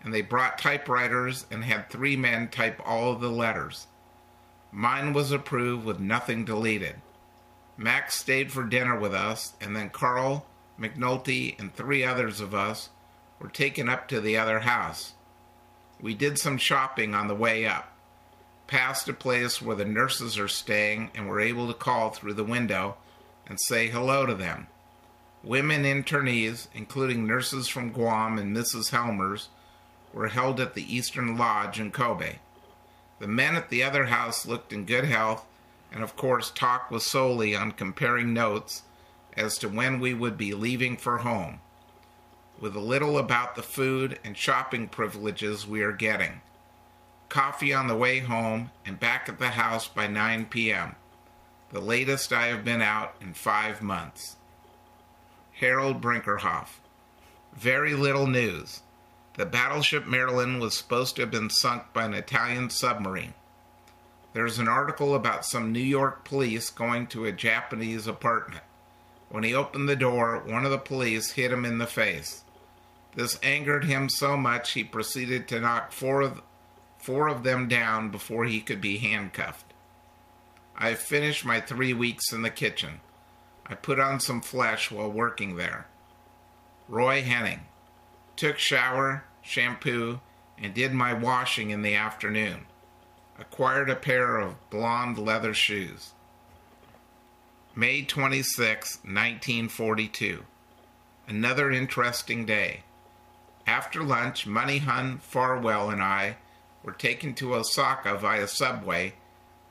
and 0.05 0.13
they 0.13 0.21
brought 0.21 0.59
typewriters 0.59 1.47
and 1.49 1.63
had 1.63 1.89
three 1.89 2.15
men 2.15 2.47
type 2.47 2.79
all 2.85 3.11
of 3.11 3.21
the 3.21 3.31
letters. 3.31 3.87
Mine 4.71 5.13
was 5.13 5.31
approved 5.31 5.83
with 5.83 5.99
nothing 5.99 6.45
deleted. 6.45 6.97
Max 7.75 8.13
stayed 8.13 8.51
for 8.51 8.63
dinner 8.63 8.97
with 8.97 9.15
us, 9.15 9.53
and 9.59 9.75
then 9.75 9.89
Carl, 9.89 10.45
McNulty, 10.79 11.59
and 11.59 11.73
three 11.73 12.03
others 12.03 12.39
of 12.39 12.53
us 12.53 12.89
were 13.39 13.49
taken 13.49 13.89
up 13.89 14.07
to 14.07 14.21
the 14.21 14.37
other 14.37 14.59
house. 14.59 15.13
We 15.99 16.13
did 16.13 16.37
some 16.37 16.59
shopping 16.59 17.15
on 17.15 17.27
the 17.27 17.33
way 17.35 17.65
up, 17.65 17.91
passed 18.67 19.09
a 19.09 19.13
place 19.13 19.59
where 19.59 19.75
the 19.75 19.85
nurses 19.85 20.37
are 20.37 20.47
staying, 20.47 21.09
and 21.15 21.27
were 21.27 21.39
able 21.39 21.67
to 21.67 21.73
call 21.73 22.11
through 22.11 22.35
the 22.35 22.43
window 22.43 22.97
and 23.47 23.59
say 23.59 23.87
hello 23.87 24.27
to 24.27 24.35
them. 24.35 24.67
Women 25.43 25.83
internees, 25.83 26.67
including 26.75 27.25
nurses 27.25 27.67
from 27.67 27.91
Guam 27.91 28.37
and 28.37 28.55
Mrs. 28.55 28.91
Helmers, 28.91 29.49
were 30.15 30.29
held 30.29 30.61
at 30.61 30.73
the 30.75 30.95
Eastern 30.95 31.37
Lodge 31.37 31.77
in 31.77 31.91
Kobe. 31.91 32.37
The 33.19 33.27
men 33.27 33.55
at 33.55 33.69
the 33.69 33.83
other 33.83 34.05
house 34.05 34.45
looked 34.45 34.71
in 34.71 34.85
good 34.85 35.03
health, 35.03 35.45
and 35.91 36.01
of 36.01 36.15
course, 36.15 36.49
talk 36.49 36.89
was 36.89 37.05
solely 37.05 37.53
on 37.53 37.73
comparing 37.73 38.33
notes 38.33 38.83
as 39.35 39.57
to 39.57 39.67
when 39.67 39.99
we 39.99 40.13
would 40.13 40.37
be 40.37 40.53
leaving 40.53 40.95
for 40.95 41.17
home, 41.17 41.59
with 42.61 42.77
a 42.77 42.79
little 42.79 43.17
about 43.17 43.55
the 43.55 43.61
food 43.61 44.17
and 44.23 44.37
shopping 44.37 44.87
privileges 44.87 45.67
we 45.67 45.81
are 45.81 45.91
getting. 45.91 46.39
Coffee 47.27 47.73
on 47.73 47.87
the 47.87 47.95
way 47.95 48.19
home 48.19 48.71
and 48.85 48.97
back 48.97 49.27
at 49.27 49.37
the 49.37 49.49
house 49.49 49.89
by 49.89 50.07
9 50.07 50.45
p.m., 50.45 50.95
the 51.71 51.81
latest 51.81 52.31
I 52.31 52.47
have 52.47 52.63
been 52.63 52.81
out 52.81 53.15
in 53.19 53.33
five 53.33 53.81
months. 53.81 54.37
Harold 55.51 56.01
Brinkerhoff. 56.01 56.79
Very 57.53 57.95
little 57.95 58.27
news. 58.27 58.81
The 59.37 59.45
battleship 59.45 60.07
Maryland 60.07 60.61
was 60.61 60.77
supposed 60.77 61.15
to 61.15 61.23
have 61.23 61.31
been 61.31 61.49
sunk 61.49 61.91
by 61.91 62.05
an 62.05 62.13
Italian 62.13 62.69
submarine. 62.69 63.33
There's 64.33 64.59
an 64.59 64.69
article 64.69 65.13
about 65.13 65.45
some 65.45 65.71
New 65.71 65.79
York 65.79 66.23
police 66.23 66.69
going 66.69 67.07
to 67.07 67.25
a 67.25 67.33
Japanese 67.33 68.07
apartment. 68.07 68.63
When 69.29 69.43
he 69.43 69.53
opened 69.53 69.89
the 69.89 69.95
door, 69.97 70.41
one 70.45 70.63
of 70.63 70.71
the 70.71 70.77
police 70.77 71.31
hit 71.31 71.51
him 71.51 71.65
in 71.65 71.79
the 71.79 71.87
face. 71.87 72.43
This 73.15 73.37
angered 73.43 73.85
him 73.85 74.07
so 74.07 74.37
much 74.37 74.71
he 74.71 74.83
proceeded 74.83 75.49
to 75.49 75.59
knock 75.59 75.91
four 75.91 76.21
of, 76.21 76.41
four 76.97 77.27
of 77.27 77.43
them 77.43 77.67
down 77.67 78.11
before 78.11 78.45
he 78.45 78.61
could 78.61 78.79
be 78.79 78.97
handcuffed. 78.97 79.73
I 80.77 80.93
finished 80.93 81.45
my 81.45 81.59
three 81.59 81.93
weeks 81.93 82.31
in 82.31 82.41
the 82.41 82.49
kitchen. 82.49 83.01
I 83.65 83.75
put 83.75 83.99
on 83.99 84.19
some 84.21 84.41
flesh 84.41 84.91
while 84.91 85.11
working 85.11 85.55
there. 85.57 85.87
Roy 86.87 87.21
Henning 87.21 87.61
took 88.35 88.57
shower, 88.57 89.23
shampoo, 89.41 90.19
and 90.57 90.73
did 90.73 90.93
my 90.93 91.13
washing 91.13 91.69
in 91.69 91.81
the 91.81 91.95
afternoon. 91.95 92.65
Acquired 93.39 93.89
a 93.89 93.95
pair 93.95 94.37
of 94.37 94.69
blonde 94.69 95.17
leather 95.17 95.53
shoes. 95.53 96.13
May 97.75 98.03
26, 98.03 98.99
1942. 99.03 100.45
Another 101.27 101.71
interesting 101.71 102.45
day. 102.45 102.83
After 103.67 104.03
lunch, 104.03 104.47
Money 104.47 104.77
Hun, 104.77 105.17
Farwell, 105.17 105.89
and 105.89 106.01
I 106.01 106.37
were 106.83 106.93
taken 106.93 107.33
to 107.35 107.55
Osaka 107.55 108.15
via 108.17 108.47
subway, 108.47 109.15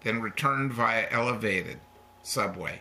then 0.03 0.20
returned 0.20 0.72
via 0.72 1.07
elevated 1.11 1.79
subway. 2.22 2.81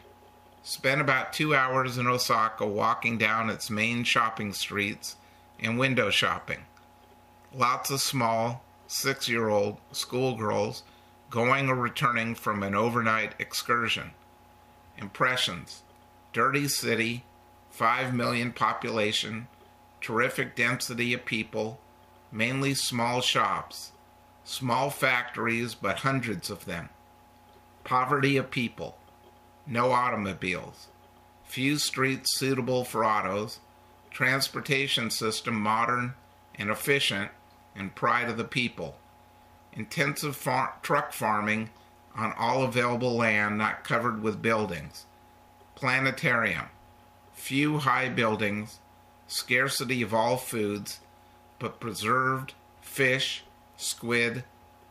Spent 0.64 1.00
about 1.00 1.34
two 1.34 1.56
hours 1.56 1.98
in 1.98 2.08
Osaka 2.08 2.66
walking 2.66 3.18
down 3.18 3.50
its 3.50 3.70
main 3.70 4.04
shopping 4.04 4.54
streets 4.54 5.16
and 5.60 5.78
window 5.78 6.10
shopping. 6.10 6.66
Lots 7.54 7.90
of 7.90 8.02
small, 8.02 8.64
six 8.88 9.28
year 9.30 9.50
old 9.50 9.78
schoolgirls 9.92 10.84
going 11.30 11.70
or 11.70 11.76
returning 11.76 12.36
from 12.36 12.62
an 12.64 12.76
overnight 12.76 13.34
excursion. 13.40 14.12
Impressions 14.98 15.82
Dirty 16.32 16.68
city, 16.68 17.26
5 17.70 18.14
million 18.14 18.52
population, 18.52 19.48
terrific 20.02 20.56
density 20.56 21.14
of 21.14 21.26
people, 21.26 21.80
mainly 22.32 22.74
small 22.74 23.22
shops, 23.22 23.92
small 24.44 24.90
factories, 24.90 25.76
but 25.76 26.00
hundreds 26.00 26.50
of 26.50 26.66
them. 26.66 26.90
Poverty 27.84 28.38
of 28.38 28.50
people, 28.50 28.98
no 29.68 29.92
automobiles, 29.92 30.88
few 31.44 31.78
streets 31.78 32.38
suitable 32.38 32.84
for 32.84 33.06
autos, 33.06 33.60
Transportation 34.14 35.10
system 35.10 35.60
modern 35.60 36.14
and 36.56 36.70
efficient 36.70 37.32
and 37.76 37.96
pride 37.96 38.30
of 38.30 38.38
the 38.38 38.44
people. 38.44 38.96
Intensive 39.74 40.36
far- 40.36 40.76
truck 40.84 41.12
farming 41.12 41.72
on 42.16 42.32
all 42.34 42.64
available 42.64 43.16
land 43.16 43.58
not 43.58 43.84
covered 43.84 44.22
with 44.22 44.42
buildings. 44.42 45.06
Planetarium. 45.76 46.68
Few 47.34 47.80
high 47.80 48.08
buildings. 48.08 48.80
Scarcity 49.26 50.04
of 50.04 50.14
all 50.14 50.38
foods, 50.38 51.00
but 51.58 51.80
preserved 51.80 52.54
fish, 52.82 53.44
squid, 53.76 54.44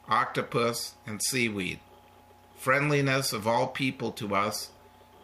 octopus, 0.08 0.94
and 1.06 1.22
seaweed. 1.22 1.78
Friendliness 2.56 3.32
of 3.32 3.46
all 3.46 3.68
people 3.68 4.10
to 4.12 4.34
us, 4.34 4.70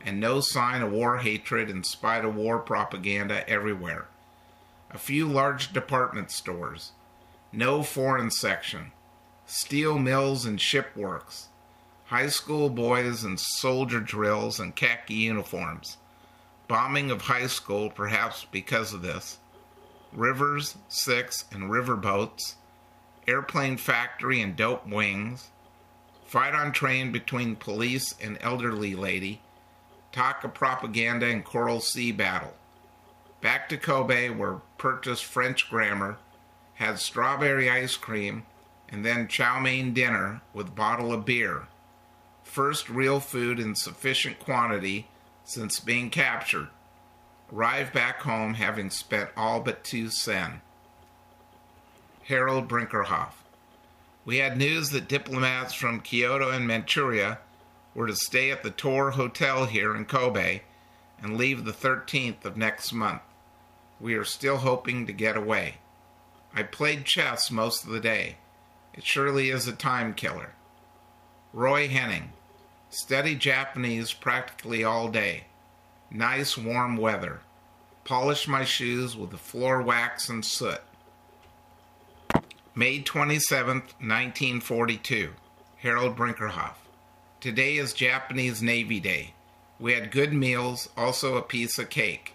and 0.04 0.20
no 0.20 0.40
sign 0.40 0.82
of 0.82 0.92
war 0.92 1.18
hatred 1.18 1.70
in 1.70 1.82
spite 1.84 2.24
of 2.24 2.34
war 2.34 2.58
propaganda 2.58 3.48
everywhere. 3.48 4.06
A 4.90 4.98
few 4.98 5.26
large 5.26 5.72
department 5.72 6.30
stores. 6.30 6.92
No 7.52 7.82
foreign 7.82 8.30
section. 8.30 8.92
Steel 9.46 9.98
mills 9.98 10.44
and 10.44 10.58
shipworks. 10.58 11.46
High 12.06 12.28
school 12.28 12.70
boys 12.70 13.24
and 13.24 13.38
soldier 13.38 14.00
drills 14.00 14.60
and 14.60 14.74
khaki 14.74 15.14
uniforms. 15.14 15.98
Bombing 16.68 17.10
of 17.10 17.22
high 17.22 17.46
school, 17.46 17.90
perhaps 17.90 18.46
because 18.50 18.92
of 18.92 19.02
this. 19.02 19.38
Rivers, 20.12 20.76
six, 20.88 21.44
and 21.52 21.70
riverboats 21.70 22.54
airplane 23.28 23.76
factory 23.76 24.40
and 24.40 24.56
dope 24.56 24.88
wings, 24.88 25.50
fight 26.24 26.54
on 26.54 26.72
train 26.72 27.12
between 27.12 27.54
police 27.54 28.14
and 28.20 28.38
elderly 28.40 28.94
lady, 28.94 29.40
talk 30.12 30.44
of 30.44 30.54
propaganda 30.54 31.26
and 31.26 31.44
Coral 31.44 31.80
Sea 31.80 32.12
battle. 32.12 32.54
Back 33.40 33.68
to 33.68 33.76
Kobe, 33.76 34.30
where 34.30 34.60
purchased 34.78 35.24
French 35.24 35.70
grammar, 35.70 36.18
had 36.74 36.98
strawberry 36.98 37.70
ice 37.70 37.96
cream, 37.96 38.46
and 38.88 39.04
then 39.04 39.28
chow 39.28 39.60
mein 39.60 39.92
dinner 39.92 40.40
with 40.52 40.74
bottle 40.74 41.12
of 41.12 41.24
beer. 41.24 41.66
First 42.42 42.88
real 42.88 43.20
food 43.20 43.60
in 43.60 43.74
sufficient 43.74 44.38
quantity 44.38 45.08
since 45.44 45.80
being 45.80 46.10
captured. 46.10 46.68
Arrived 47.52 47.92
back 47.92 48.20
home 48.22 48.54
having 48.54 48.90
spent 48.90 49.30
all 49.36 49.60
but 49.60 49.84
two 49.84 50.10
sen. 50.10 50.60
Harold 52.24 52.68
Brinkerhoff. 52.68 53.32
We 54.24 54.38
had 54.38 54.58
news 54.58 54.90
that 54.90 55.08
diplomats 55.08 55.72
from 55.72 56.00
Kyoto 56.00 56.50
and 56.50 56.66
Manchuria 56.66 57.38
were 57.98 58.06
to 58.06 58.14
stay 58.14 58.52
at 58.52 58.62
the 58.62 58.70
Tor 58.70 59.10
Hotel 59.10 59.66
here 59.66 59.92
in 59.92 60.04
Kobe 60.04 60.60
and 61.20 61.36
leave 61.36 61.64
the 61.64 61.72
13th 61.72 62.44
of 62.44 62.56
next 62.56 62.92
month. 62.92 63.22
We 63.98 64.14
are 64.14 64.24
still 64.24 64.58
hoping 64.58 65.04
to 65.08 65.12
get 65.12 65.36
away. 65.36 65.78
I 66.54 66.62
played 66.62 67.06
chess 67.06 67.50
most 67.50 67.82
of 67.82 67.90
the 67.90 67.98
day. 67.98 68.36
It 68.94 69.04
surely 69.04 69.50
is 69.50 69.66
a 69.66 69.72
time 69.72 70.14
killer. 70.14 70.52
Roy 71.52 71.88
Henning. 71.88 72.30
Study 72.88 73.34
Japanese 73.34 74.12
practically 74.12 74.84
all 74.84 75.08
day. 75.08 75.46
Nice 76.08 76.56
warm 76.56 76.98
weather. 76.98 77.40
Polish 78.04 78.46
my 78.46 78.64
shoes 78.64 79.16
with 79.16 79.32
the 79.32 79.36
floor 79.36 79.82
wax 79.82 80.28
and 80.28 80.44
soot. 80.44 80.82
May 82.76 83.02
27, 83.02 83.78
1942. 83.78 85.30
Harold 85.78 86.16
Brinkerhoff. 86.16 86.76
Today 87.40 87.76
is 87.76 87.92
Japanese 87.92 88.60
Navy 88.60 88.98
Day. 88.98 89.34
We 89.78 89.92
had 89.92 90.10
good 90.10 90.32
meals, 90.32 90.88
also 90.96 91.36
a 91.36 91.42
piece 91.42 91.78
of 91.78 91.88
cake. 91.88 92.34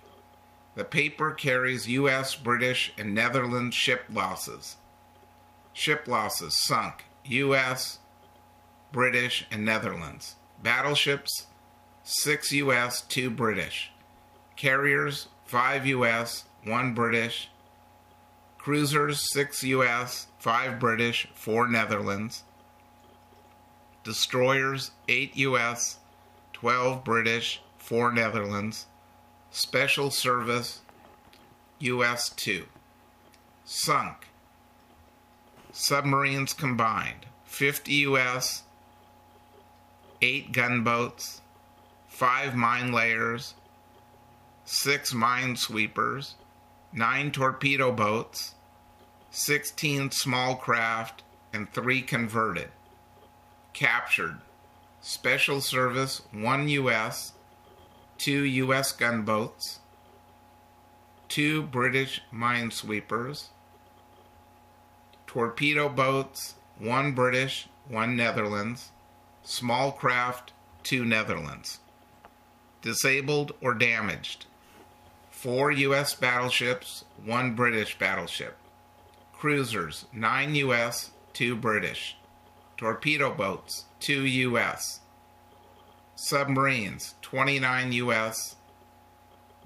The 0.75 0.85
paper 0.85 1.31
carries 1.31 1.89
U.S., 1.89 2.35
British, 2.35 2.93
and 2.97 3.13
Netherlands 3.13 3.75
ship 3.75 4.05
losses. 4.09 4.77
Ship 5.73 6.07
losses 6.07 6.57
sunk 6.57 7.03
U.S., 7.25 7.99
British, 8.93 9.45
and 9.51 9.65
Netherlands. 9.65 10.35
Battleships 10.61 11.47
6 12.03 12.53
U.S., 12.53 13.01
2 13.01 13.29
British. 13.29 13.91
Carriers 14.55 15.27
5 15.43 15.85
U.S., 15.85 16.45
1 16.63 16.93
British, 16.93 17.49
Cruisers 18.57 19.29
6 19.33 19.63
US, 19.63 20.27
5 20.39 20.79
British, 20.79 21.27
4 21.35 21.67
Netherlands. 21.67 22.43
Destroyers 24.03 24.91
8 25.07 25.35
US, 25.37 25.97
12 26.53 27.03
British, 27.03 27.61
4 27.77 28.11
Netherlands. 28.11 28.87
Special 29.51 30.11
Service 30.11 30.81
US 31.79 32.29
2. 32.29 32.65
Sunk. 33.65 34.27
Submarines 35.71 36.53
combined 36.53 37.25
50 37.45 37.93
US, 38.07 38.63
8 40.21 40.51
gunboats, 40.51 41.41
5 42.07 42.55
mine 42.55 42.91
layers, 42.91 43.53
6 44.65 45.13
minesweepers, 45.13 46.33
9 46.91 47.31
torpedo 47.31 47.91
boats, 47.91 48.55
16 49.31 50.11
small 50.11 50.55
craft, 50.55 51.23
and 51.51 51.71
3 51.73 52.01
converted. 52.01 52.69
Captured. 53.73 54.39
Special 55.01 55.59
Service 55.59 56.21
1 56.31 56.69
U.S., 56.69 57.33
2 58.19 58.43
U.S. 58.43 58.91
gunboats, 58.91 59.79
2 61.27 61.63
British 61.63 62.21
minesweepers, 62.33 63.47
torpedo 65.27 65.89
boats 65.89 66.55
1 66.79 67.11
British, 67.13 67.67
1 67.89 68.15
Netherlands, 68.15 68.91
small 69.43 69.91
craft 69.91 70.53
2 70.83 71.03
Netherlands. 71.03 71.79
Disabled 72.81 73.53
or 73.61 73.73
damaged 73.73 74.45
four 75.43 75.69
U.S. 75.71 76.13
battleships, 76.13 77.03
one 77.25 77.53
British 77.53 77.99
battleship. 77.99 78.55
Cruisers, 79.33 80.05
nine 80.13 80.55
U.S., 80.55 81.11
two 81.33 81.53
British. 81.53 82.15
Torpedo 82.77 83.33
boats, 83.33 83.85
two 83.99 84.25
U.S. 84.25 85.01
Submarines, 86.15 87.15
29 87.21 87.91
U.S. 87.93 88.55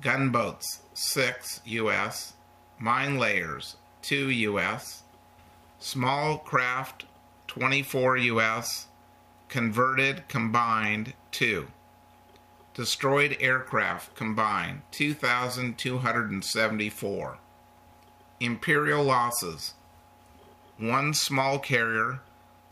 Gunboats, 0.01 0.81
6 0.93 1.61
U.S. 1.65 2.33
Mine 2.79 3.17
layers, 3.17 3.77
2 4.01 4.29
U.S. 4.29 5.03
Small 5.79 6.39
craft, 6.39 7.05
24 7.47 8.17
U.S. 8.17 8.87
Converted 9.47 10.27
combined, 10.27 11.13
2. 11.31 11.67
Destroyed 12.73 13.37
aircraft 13.39 14.15
combined 14.15 14.81
2,274. 14.91 17.37
Imperial 18.39 19.03
losses 19.03 19.73
one 20.77 21.13
small 21.13 21.57
carrier, 21.57 22.21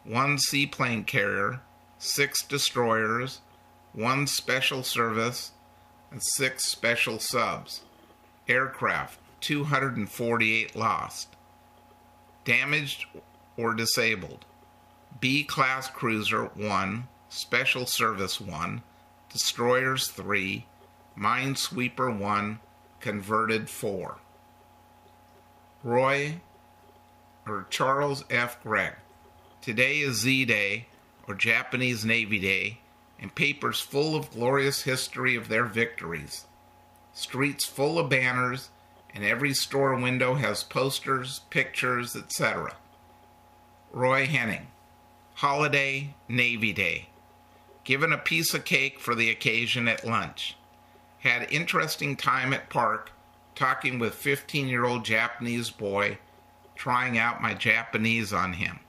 one 0.05 0.37
seaplane 0.37 1.03
carrier, 1.03 1.61
six 1.97 2.43
destroyers, 2.43 3.41
one 3.93 4.27
special 4.27 4.83
service, 4.83 5.51
and 6.11 6.21
six 6.23 6.65
special 6.65 7.19
subs. 7.19 7.81
Aircraft 8.47 9.19
248 9.41 10.75
lost. 10.75 11.35
Damaged 12.43 13.05
or 13.57 13.73
disabled. 13.73 14.45
B 15.19 15.43
class 15.43 15.89
cruiser 15.89 16.45
1, 16.45 17.07
special 17.29 17.85
service 17.85 18.39
1, 18.39 18.83
Destroyers 19.31 20.07
3, 20.09 20.65
Minesweeper 21.17 22.17
1, 22.17 22.59
Converted 22.99 23.69
4. 23.69 24.17
Roy 25.83 26.41
or 27.45 27.67
Charles 27.69 28.23
F. 28.29 28.61
Gregg. 28.63 28.93
Today 29.65 29.97
is 30.01 30.17
Z 30.17 30.45
Day, 30.45 30.85
or 31.27 31.33
Japanese 31.33 32.05
Navy 32.05 32.37
Day, 32.37 32.81
and 33.19 33.33
papers 33.33 33.81
full 33.81 34.15
of 34.15 34.29
glorious 34.29 34.83
history 34.83 35.35
of 35.35 35.47
their 35.47 35.65
victories. 35.65 36.45
Streets 37.13 37.65
full 37.65 37.97
of 37.97 38.07
banners, 38.07 38.69
and 39.11 39.23
every 39.23 39.55
store 39.55 39.95
window 39.95 40.35
has 40.35 40.63
posters, 40.63 41.41
pictures, 41.49 42.15
etc. 42.15 42.75
Roy 43.91 44.27
Henning. 44.27 44.67
Holiday, 45.33 46.13
Navy 46.29 46.71
Day 46.71 47.09
given 47.83 48.13
a 48.13 48.19
piece 48.19 48.53
of 48.53 48.65
cake 48.65 48.99
for 48.99 49.15
the 49.15 49.31
occasion 49.31 49.87
at 49.87 50.05
lunch. 50.05 50.55
Had 51.21 51.51
interesting 51.51 52.15
time 52.15 52.53
at 52.53 52.69
park 52.69 53.11
talking 53.55 53.97
with 53.97 54.13
15 54.13 54.67
year 54.67 54.85
old 54.85 55.03
Japanese 55.03 55.71
boy, 55.71 56.19
trying 56.75 57.17
out 57.17 57.41
my 57.41 57.55
Japanese 57.55 58.31
on 58.31 58.53
him. 58.53 58.79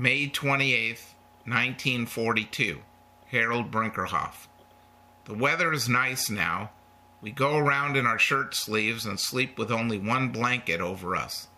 May 0.00 0.28
28, 0.28 0.90
1942. 1.44 2.82
Harold 3.32 3.72
Brinkerhoff. 3.72 4.46
The 5.24 5.34
weather 5.34 5.72
is 5.72 5.88
nice 5.88 6.30
now, 6.30 6.70
We 7.20 7.32
go 7.32 7.56
around 7.56 7.96
in 7.96 8.06
our 8.06 8.16
shirt 8.16 8.54
sleeves 8.54 9.04
and 9.04 9.18
sleep 9.18 9.58
with 9.58 9.72
only 9.72 9.98
one 9.98 10.28
blanket 10.28 10.80
over 10.80 11.16
us. 11.16 11.48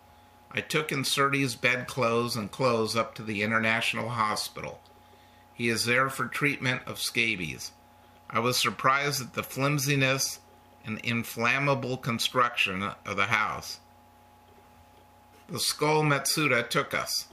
I 0.49 0.61
took 0.61 0.89
Insurti's 0.89 1.55
bedclothes 1.55 2.35
and 2.35 2.49
clothes 2.49 2.95
up 2.95 3.13
to 3.13 3.21
the 3.21 3.43
International 3.43 4.09
Hospital. 4.09 4.81
He 5.53 5.69
is 5.69 5.85
there 5.85 6.09
for 6.09 6.25
treatment 6.25 6.81
of 6.87 6.97
scabies. 6.99 7.73
I 8.27 8.39
was 8.39 8.57
surprised 8.57 9.21
at 9.21 9.35
the 9.35 9.43
flimsiness 9.43 10.39
and 10.83 10.97
inflammable 11.03 11.97
construction 11.97 12.81
of 13.05 13.17
the 13.17 13.27
house. 13.27 13.81
The 15.47 15.59
skull 15.59 16.01
Matsuda 16.01 16.67
took 16.67 16.95
us. 16.95 17.27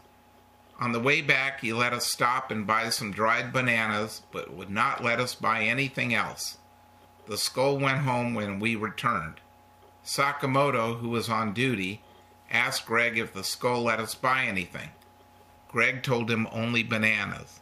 On 0.81 0.93
the 0.93 1.01
way 1.01 1.21
back, 1.21 1.61
he 1.61 1.73
let 1.73 1.93
us 1.93 2.07
stop 2.07 2.53
and 2.53 2.67
buy 2.67 2.91
some 2.91 3.11
dried 3.11 3.53
bananas, 3.53 4.23
but 4.31 4.55
would 4.55 4.71
not 4.71 5.03
let 5.03 5.19
us 5.19 5.35
buy 5.35 5.63
anything 5.63 6.15
else. 6.15 6.59
The 7.27 7.37
skull 7.37 7.79
went 7.79 7.99
home 7.99 8.35
when 8.35 8.61
we 8.61 8.77
returned. 8.77 9.41
Sakamoto, 10.05 11.01
who 11.01 11.09
was 11.09 11.29
on 11.29 11.53
duty, 11.53 12.03
asked 12.51 12.87
Gregg 12.87 13.19
if 13.19 13.35
the 13.35 13.43
skull 13.43 13.83
let 13.83 13.99
us 13.99 14.15
buy 14.15 14.45
anything. 14.45 14.91
Gregg 15.69 16.03
told 16.03 16.31
him 16.31 16.47
only 16.53 16.83
bananas. 16.83 17.61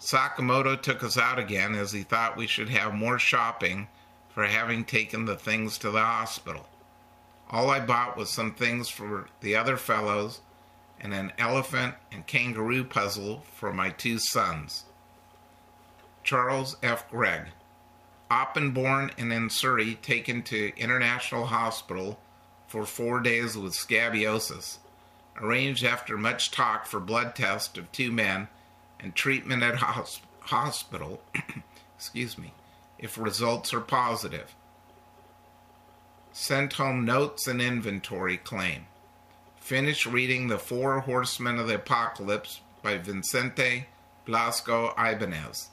Sakamoto 0.00 0.80
took 0.80 1.04
us 1.04 1.18
out 1.18 1.38
again 1.38 1.74
as 1.74 1.92
he 1.92 2.02
thought 2.02 2.36
we 2.36 2.46
should 2.46 2.70
have 2.70 2.94
more 2.94 3.18
shopping 3.18 3.88
for 4.30 4.46
having 4.46 4.84
taken 4.84 5.26
the 5.26 5.36
things 5.36 5.76
to 5.78 5.90
the 5.90 6.00
hospital. 6.00 6.68
All 7.50 7.70
I 7.70 7.80
bought 7.80 8.16
was 8.16 8.30
some 8.30 8.54
things 8.54 8.88
for 8.88 9.28
the 9.40 9.54
other 9.54 9.76
fellows 9.76 10.40
and 11.00 11.14
an 11.14 11.32
elephant 11.38 11.94
and 12.12 12.26
kangaroo 12.26 12.84
puzzle 12.84 13.44
for 13.54 13.72
my 13.72 13.90
two 13.90 14.18
sons. 14.18 14.84
Charles 16.22 16.76
F. 16.82 17.08
Gregg. 17.10 17.46
Oppenborn 18.30 19.10
and 19.16 19.32
Insurti 19.32 20.00
taken 20.02 20.42
to 20.42 20.72
International 20.76 21.46
Hospital 21.46 22.20
for 22.66 22.84
four 22.84 23.20
days 23.20 23.56
with 23.56 23.72
scabieusis. 23.72 24.78
Arranged 25.40 25.84
after 25.84 26.18
much 26.18 26.50
talk 26.50 26.84
for 26.84 27.00
blood 27.00 27.34
test 27.34 27.78
of 27.78 27.90
two 27.92 28.12
men 28.12 28.48
and 29.00 29.14
treatment 29.14 29.62
at 29.62 29.76
hosp- 29.76 30.20
hospital. 30.40 31.22
excuse 31.96 32.36
me. 32.36 32.52
If 32.98 33.16
results 33.16 33.72
are 33.72 33.80
positive. 33.80 34.54
Sent 36.32 36.74
home 36.74 37.04
notes 37.04 37.46
and 37.46 37.62
inventory 37.62 38.36
claim. 38.36 38.86
Finish 39.68 40.06
reading 40.06 40.48
The 40.48 40.56
Four 40.56 41.00
Horsemen 41.00 41.58
of 41.58 41.68
the 41.68 41.74
Apocalypse 41.74 42.62
by 42.82 42.96
Vicente 42.96 43.84
Blasco 44.24 44.94
Ibanez. 44.96 45.68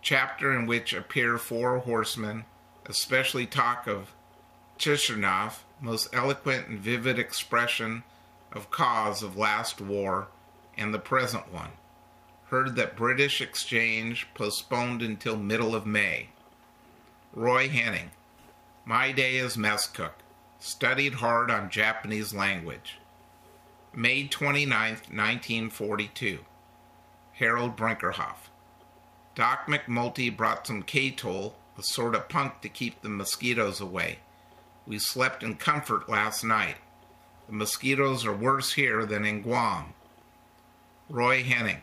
Chapter 0.00 0.54
in 0.54 0.64
which 0.64 0.94
appear 0.94 1.36
four 1.36 1.80
horsemen, 1.80 2.46
especially 2.86 3.44
talk 3.44 3.86
of 3.86 4.14
Chisinau, 4.78 5.52
most 5.82 6.08
eloquent 6.14 6.68
and 6.68 6.80
vivid 6.80 7.18
expression 7.18 8.04
of 8.50 8.70
cause 8.70 9.22
of 9.22 9.36
last 9.36 9.82
war 9.82 10.28
and 10.74 10.94
the 10.94 10.98
present 10.98 11.52
one. 11.52 11.72
Heard 12.46 12.74
that 12.76 12.96
British 12.96 13.42
exchange 13.42 14.28
postponed 14.32 15.02
until 15.02 15.36
middle 15.36 15.74
of 15.74 15.84
May. 15.84 16.30
Roy 17.34 17.68
Henning. 17.68 18.12
My 18.86 19.12
day 19.12 19.36
as 19.36 19.58
mess 19.58 19.86
cook 19.86 20.14
studied 20.62 21.14
hard 21.14 21.50
on 21.50 21.68
Japanese 21.68 22.32
language. 22.32 22.98
May 23.92 24.28
29, 24.28 24.70
1942. 24.70 26.38
Harold 27.32 27.76
Brinkerhoff. 27.76 28.48
Doc 29.34 29.66
McNulty 29.66 30.34
brought 30.34 30.66
some 30.66 30.84
K-Tol, 30.84 31.56
a 31.76 31.82
sort 31.82 32.14
of 32.14 32.28
punk 32.28 32.60
to 32.60 32.68
keep 32.68 33.02
the 33.02 33.08
mosquitoes 33.08 33.80
away. 33.80 34.20
We 34.86 35.00
slept 35.00 35.42
in 35.42 35.56
comfort 35.56 36.08
last 36.08 36.44
night. 36.44 36.76
The 37.48 37.54
mosquitoes 37.54 38.24
are 38.24 38.32
worse 38.32 38.74
here 38.74 39.04
than 39.04 39.24
in 39.24 39.42
Guam. 39.42 39.94
Roy 41.08 41.42
Henning. 41.42 41.82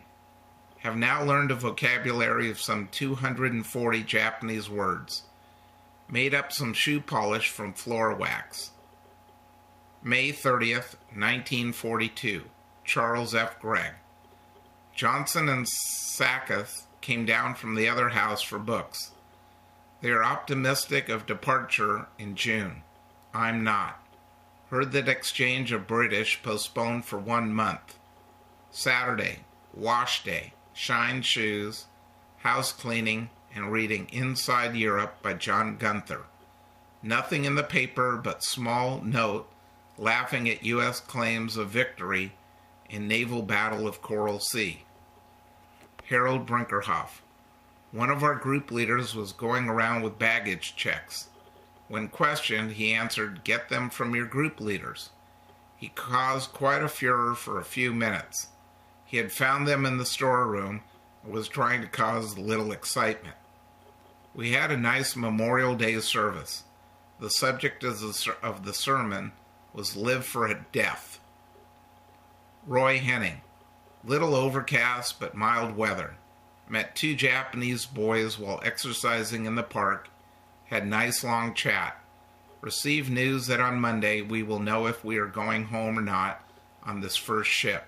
Have 0.79 0.95
now 0.95 1.21
learned 1.21 1.51
a 1.51 1.55
vocabulary 1.55 2.49
of 2.49 2.61
some 2.61 2.87
240 2.91 4.03
Japanese 4.03 4.69
words. 4.69 5.23
Made 6.11 6.33
up 6.33 6.51
some 6.51 6.73
shoe 6.73 6.99
polish 6.99 7.49
from 7.49 7.73
floor 7.73 8.15
wax. 8.15 8.71
May 10.01 10.31
30th, 10.31 10.95
1942. 11.13 12.43
Charles 12.83 13.35
F. 13.35 13.59
Gregg. 13.59 13.93
Johnson 14.95 15.47
and 15.47 15.67
Sacketh 15.67 16.87
came 17.01 17.25
down 17.25 17.53
from 17.53 17.75
the 17.75 17.87
other 17.87 18.09
house 18.09 18.41
for 18.41 18.57
books. 18.57 19.11
They 20.01 20.09
are 20.09 20.23
optimistic 20.23 21.09
of 21.09 21.25
departure 21.25 22.07
in 22.17 22.35
June. 22.35 22.81
I'm 23.33 23.63
not. 23.63 24.03
Heard 24.69 24.91
that 24.93 25.07
exchange 25.07 25.71
of 25.71 25.87
British 25.87 26.41
postponed 26.41 27.05
for 27.05 27.19
one 27.19 27.53
month. 27.53 27.99
Saturday, 28.71 29.39
wash 29.73 30.23
day, 30.23 30.53
shine 30.73 31.21
shoes, 31.21 31.85
house 32.37 32.71
cleaning, 32.71 33.29
and 33.53 33.71
reading 33.71 34.07
Inside 34.11 34.75
Europe 34.75 35.21
by 35.21 35.33
John 35.33 35.77
Gunther. 35.77 36.23
Nothing 37.01 37.45
in 37.45 37.55
the 37.55 37.63
paper 37.63 38.17
but 38.17 38.43
small 38.43 39.01
note 39.01 39.49
laughing 39.97 40.49
at 40.49 40.63
U.S. 40.63 40.99
claims 40.99 41.57
of 41.57 41.69
victory 41.69 42.33
in 42.89 43.07
naval 43.07 43.41
battle 43.41 43.87
of 43.87 44.01
Coral 44.01 44.39
Sea. 44.39 44.83
Harold 46.05 46.47
Brinkerhoff. 46.47 47.21
One 47.91 48.09
of 48.09 48.23
our 48.23 48.35
group 48.35 48.71
leaders 48.71 49.15
was 49.15 49.31
going 49.31 49.67
around 49.67 50.03
with 50.03 50.19
baggage 50.19 50.75
checks. 50.75 51.27
When 51.87 52.07
questioned, 52.07 52.73
he 52.73 52.93
answered, 52.93 53.43
Get 53.43 53.69
them 53.69 53.89
from 53.89 54.15
your 54.15 54.25
group 54.25 54.59
leaders. 54.59 55.09
He 55.75 55.89
caused 55.89 56.51
quite 56.51 56.83
a 56.83 56.87
furor 56.87 57.35
for 57.35 57.59
a 57.59 57.63
few 57.63 57.93
minutes. 57.93 58.47
He 59.05 59.17
had 59.17 59.31
found 59.31 59.67
them 59.67 59.85
in 59.85 59.97
the 59.97 60.05
storeroom 60.05 60.81
and 61.23 61.33
was 61.33 61.47
trying 61.47 61.81
to 61.81 61.87
cause 61.87 62.37
little 62.37 62.71
excitement. 62.71 63.35
We 64.35 64.51
had 64.51 64.71
a 64.71 64.77
nice 64.77 65.15
Memorial 65.15 65.75
Day 65.75 65.99
service. 65.99 66.63
The 67.19 67.29
subject 67.29 67.83
of 67.83 67.99
the, 67.99 68.73
sermon 68.73 69.31
was 69.73 69.95
Live 69.95 70.25
for 70.25 70.47
a 70.47 70.65
Death. 70.71 71.19
Roy 72.65 72.99
Henning. 72.99 73.41
Little 74.05 74.35
overcast 74.35 75.19
but 75.19 75.35
mild 75.35 75.75
weather. 75.75 76.15
Met 76.69 76.95
two 76.95 77.15
Japanese 77.15 77.85
boys 77.85 78.37
while 78.37 78.61
exercising 78.63 79.45
in 79.45 79.55
the 79.55 79.63
park. 79.63 80.07
Had 80.65 80.87
nice 80.87 81.23
long 81.23 81.53
chat. 81.53 82.01
Received 82.61 83.09
news 83.09 83.47
that 83.47 83.59
on 83.59 83.81
Monday 83.81 84.21
we 84.21 84.43
will 84.43 84.59
know 84.59 84.85
if 84.85 85.03
we 85.03 85.17
are 85.17 85.27
going 85.27 85.65
home 85.65 85.97
or 85.97 86.03
not 86.03 86.41
on 86.83 87.01
this 87.01 87.15
first 87.17 87.49
ship. 87.49 87.85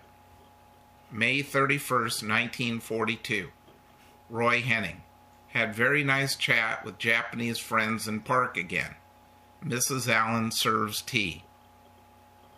May 1.12 1.44
31st, 1.44 2.28
1942. 2.28 3.50
Roy 4.30 4.62
Henning. 4.62 5.04
Had 5.54 5.76
very 5.76 6.04
nice 6.04 6.38
chat 6.38 6.86
with 6.86 6.98
Japanese 6.98 7.60
friends 7.60 8.08
in 8.08 8.22
park 8.22 8.56
again. 8.56 8.96
Mrs. 9.62 10.08
Allen 10.08 10.52
serves 10.52 11.02
tea. 11.02 11.44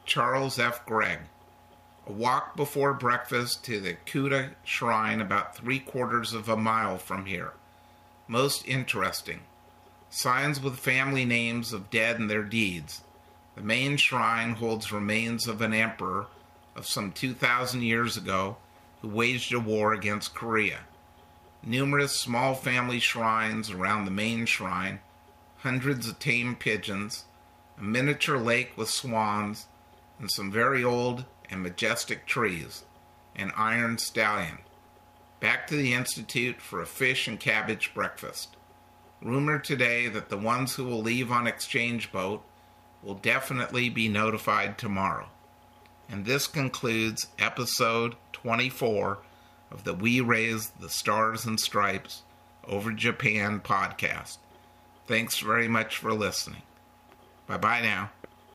Charles 0.06 0.60
F. 0.60 0.86
Gregg. 0.86 1.20
A 2.06 2.12
walk 2.12 2.56
before 2.56 2.94
breakfast 2.94 3.66
to 3.66 3.80
the 3.80 3.96
Kuta 4.06 4.52
Shrine 4.64 5.22
about 5.22 5.56
three 5.56 5.80
quarters 5.80 6.34
of 6.34 6.48
a 6.48 6.56
mile 6.56 7.00
from 7.00 7.26
here. 7.26 7.54
Most 8.28 8.68
interesting. 8.68 9.40
Signs 10.12 10.62
with 10.62 10.78
family 10.78 11.26
names 11.26 11.74
of 11.74 11.90
dead 11.90 12.20
and 12.20 12.30
their 12.30 12.44
deeds. 12.44 13.02
The 13.56 13.62
main 13.62 13.98
shrine 13.98 14.54
holds 14.54 14.92
remains 14.92 15.48
of 15.48 15.62
an 15.62 15.74
emperor 15.74 16.28
of 16.76 16.86
some 16.86 17.12
2,000 17.12 17.82
years 17.82 18.18
ago 18.18 18.58
who 19.02 19.08
waged 19.08 19.52
a 19.52 19.60
war 19.60 19.94
against 19.94 20.36
Korea 20.36 20.82
numerous 21.66 22.20
small 22.20 22.54
family 22.54 23.00
shrines 23.00 23.72
around 23.72 24.06
the 24.06 24.12
main 24.12 24.46
shrine, 24.46 25.00
hundreds 25.58 26.08
of 26.08 26.20
tame 26.20 26.56
pigeons, 26.56 27.26
a 27.78 27.84
miniature 27.84 28.38
lake 28.38 28.78
with 28.78 28.90
swans, 28.90 29.68
and 30.20 30.30
some 30.30 30.52
very 30.52 30.84
old 30.84 31.26
and 31.50 31.64
majestic 31.64 32.26
trees, 32.26 32.84
an 33.36 33.52
iron 33.56 33.98
stallion. 33.98 34.60
Back 35.40 35.68
to 35.68 35.76
the 35.76 35.94
Institute 35.94 36.62
for 36.62 36.82
a 36.82 36.86
fish 36.86 37.28
and 37.28 37.40
cabbage 37.40 37.94
breakfast. 37.94 38.56
Rumor 39.22 39.60
today 39.60 40.08
that 40.10 40.30
the 40.30 40.38
ones 40.38 40.76
who 40.76 40.86
will 40.86 41.02
leave 41.02 41.32
on 41.32 41.48
exchange 41.48 42.12
boat 42.12 42.44
will 43.02 43.16
definitely 43.16 43.90
be 43.90 44.08
notified 44.08 44.78
tomorrow. 44.78 45.28
And 46.10 46.26
this 46.26 46.48
concludes 46.48 47.28
episode 47.40 48.16
24 48.34 49.20
of 49.74 49.84
the 49.84 49.94
We 49.94 50.22
Raise 50.22 50.70
the 50.80 50.90
Stars 50.90 51.46
and 51.46 51.60
Stripes 51.60 52.22
Over 52.68 52.92
Japan 52.94 53.60
podcast. 53.60 54.38
Thanks 55.08 55.40
very 55.40 55.68
much 55.68 55.98
for 55.98 56.14
listening. 56.14 56.62
Bye 57.48 57.58
bye 57.58 57.82
now. 57.82 58.12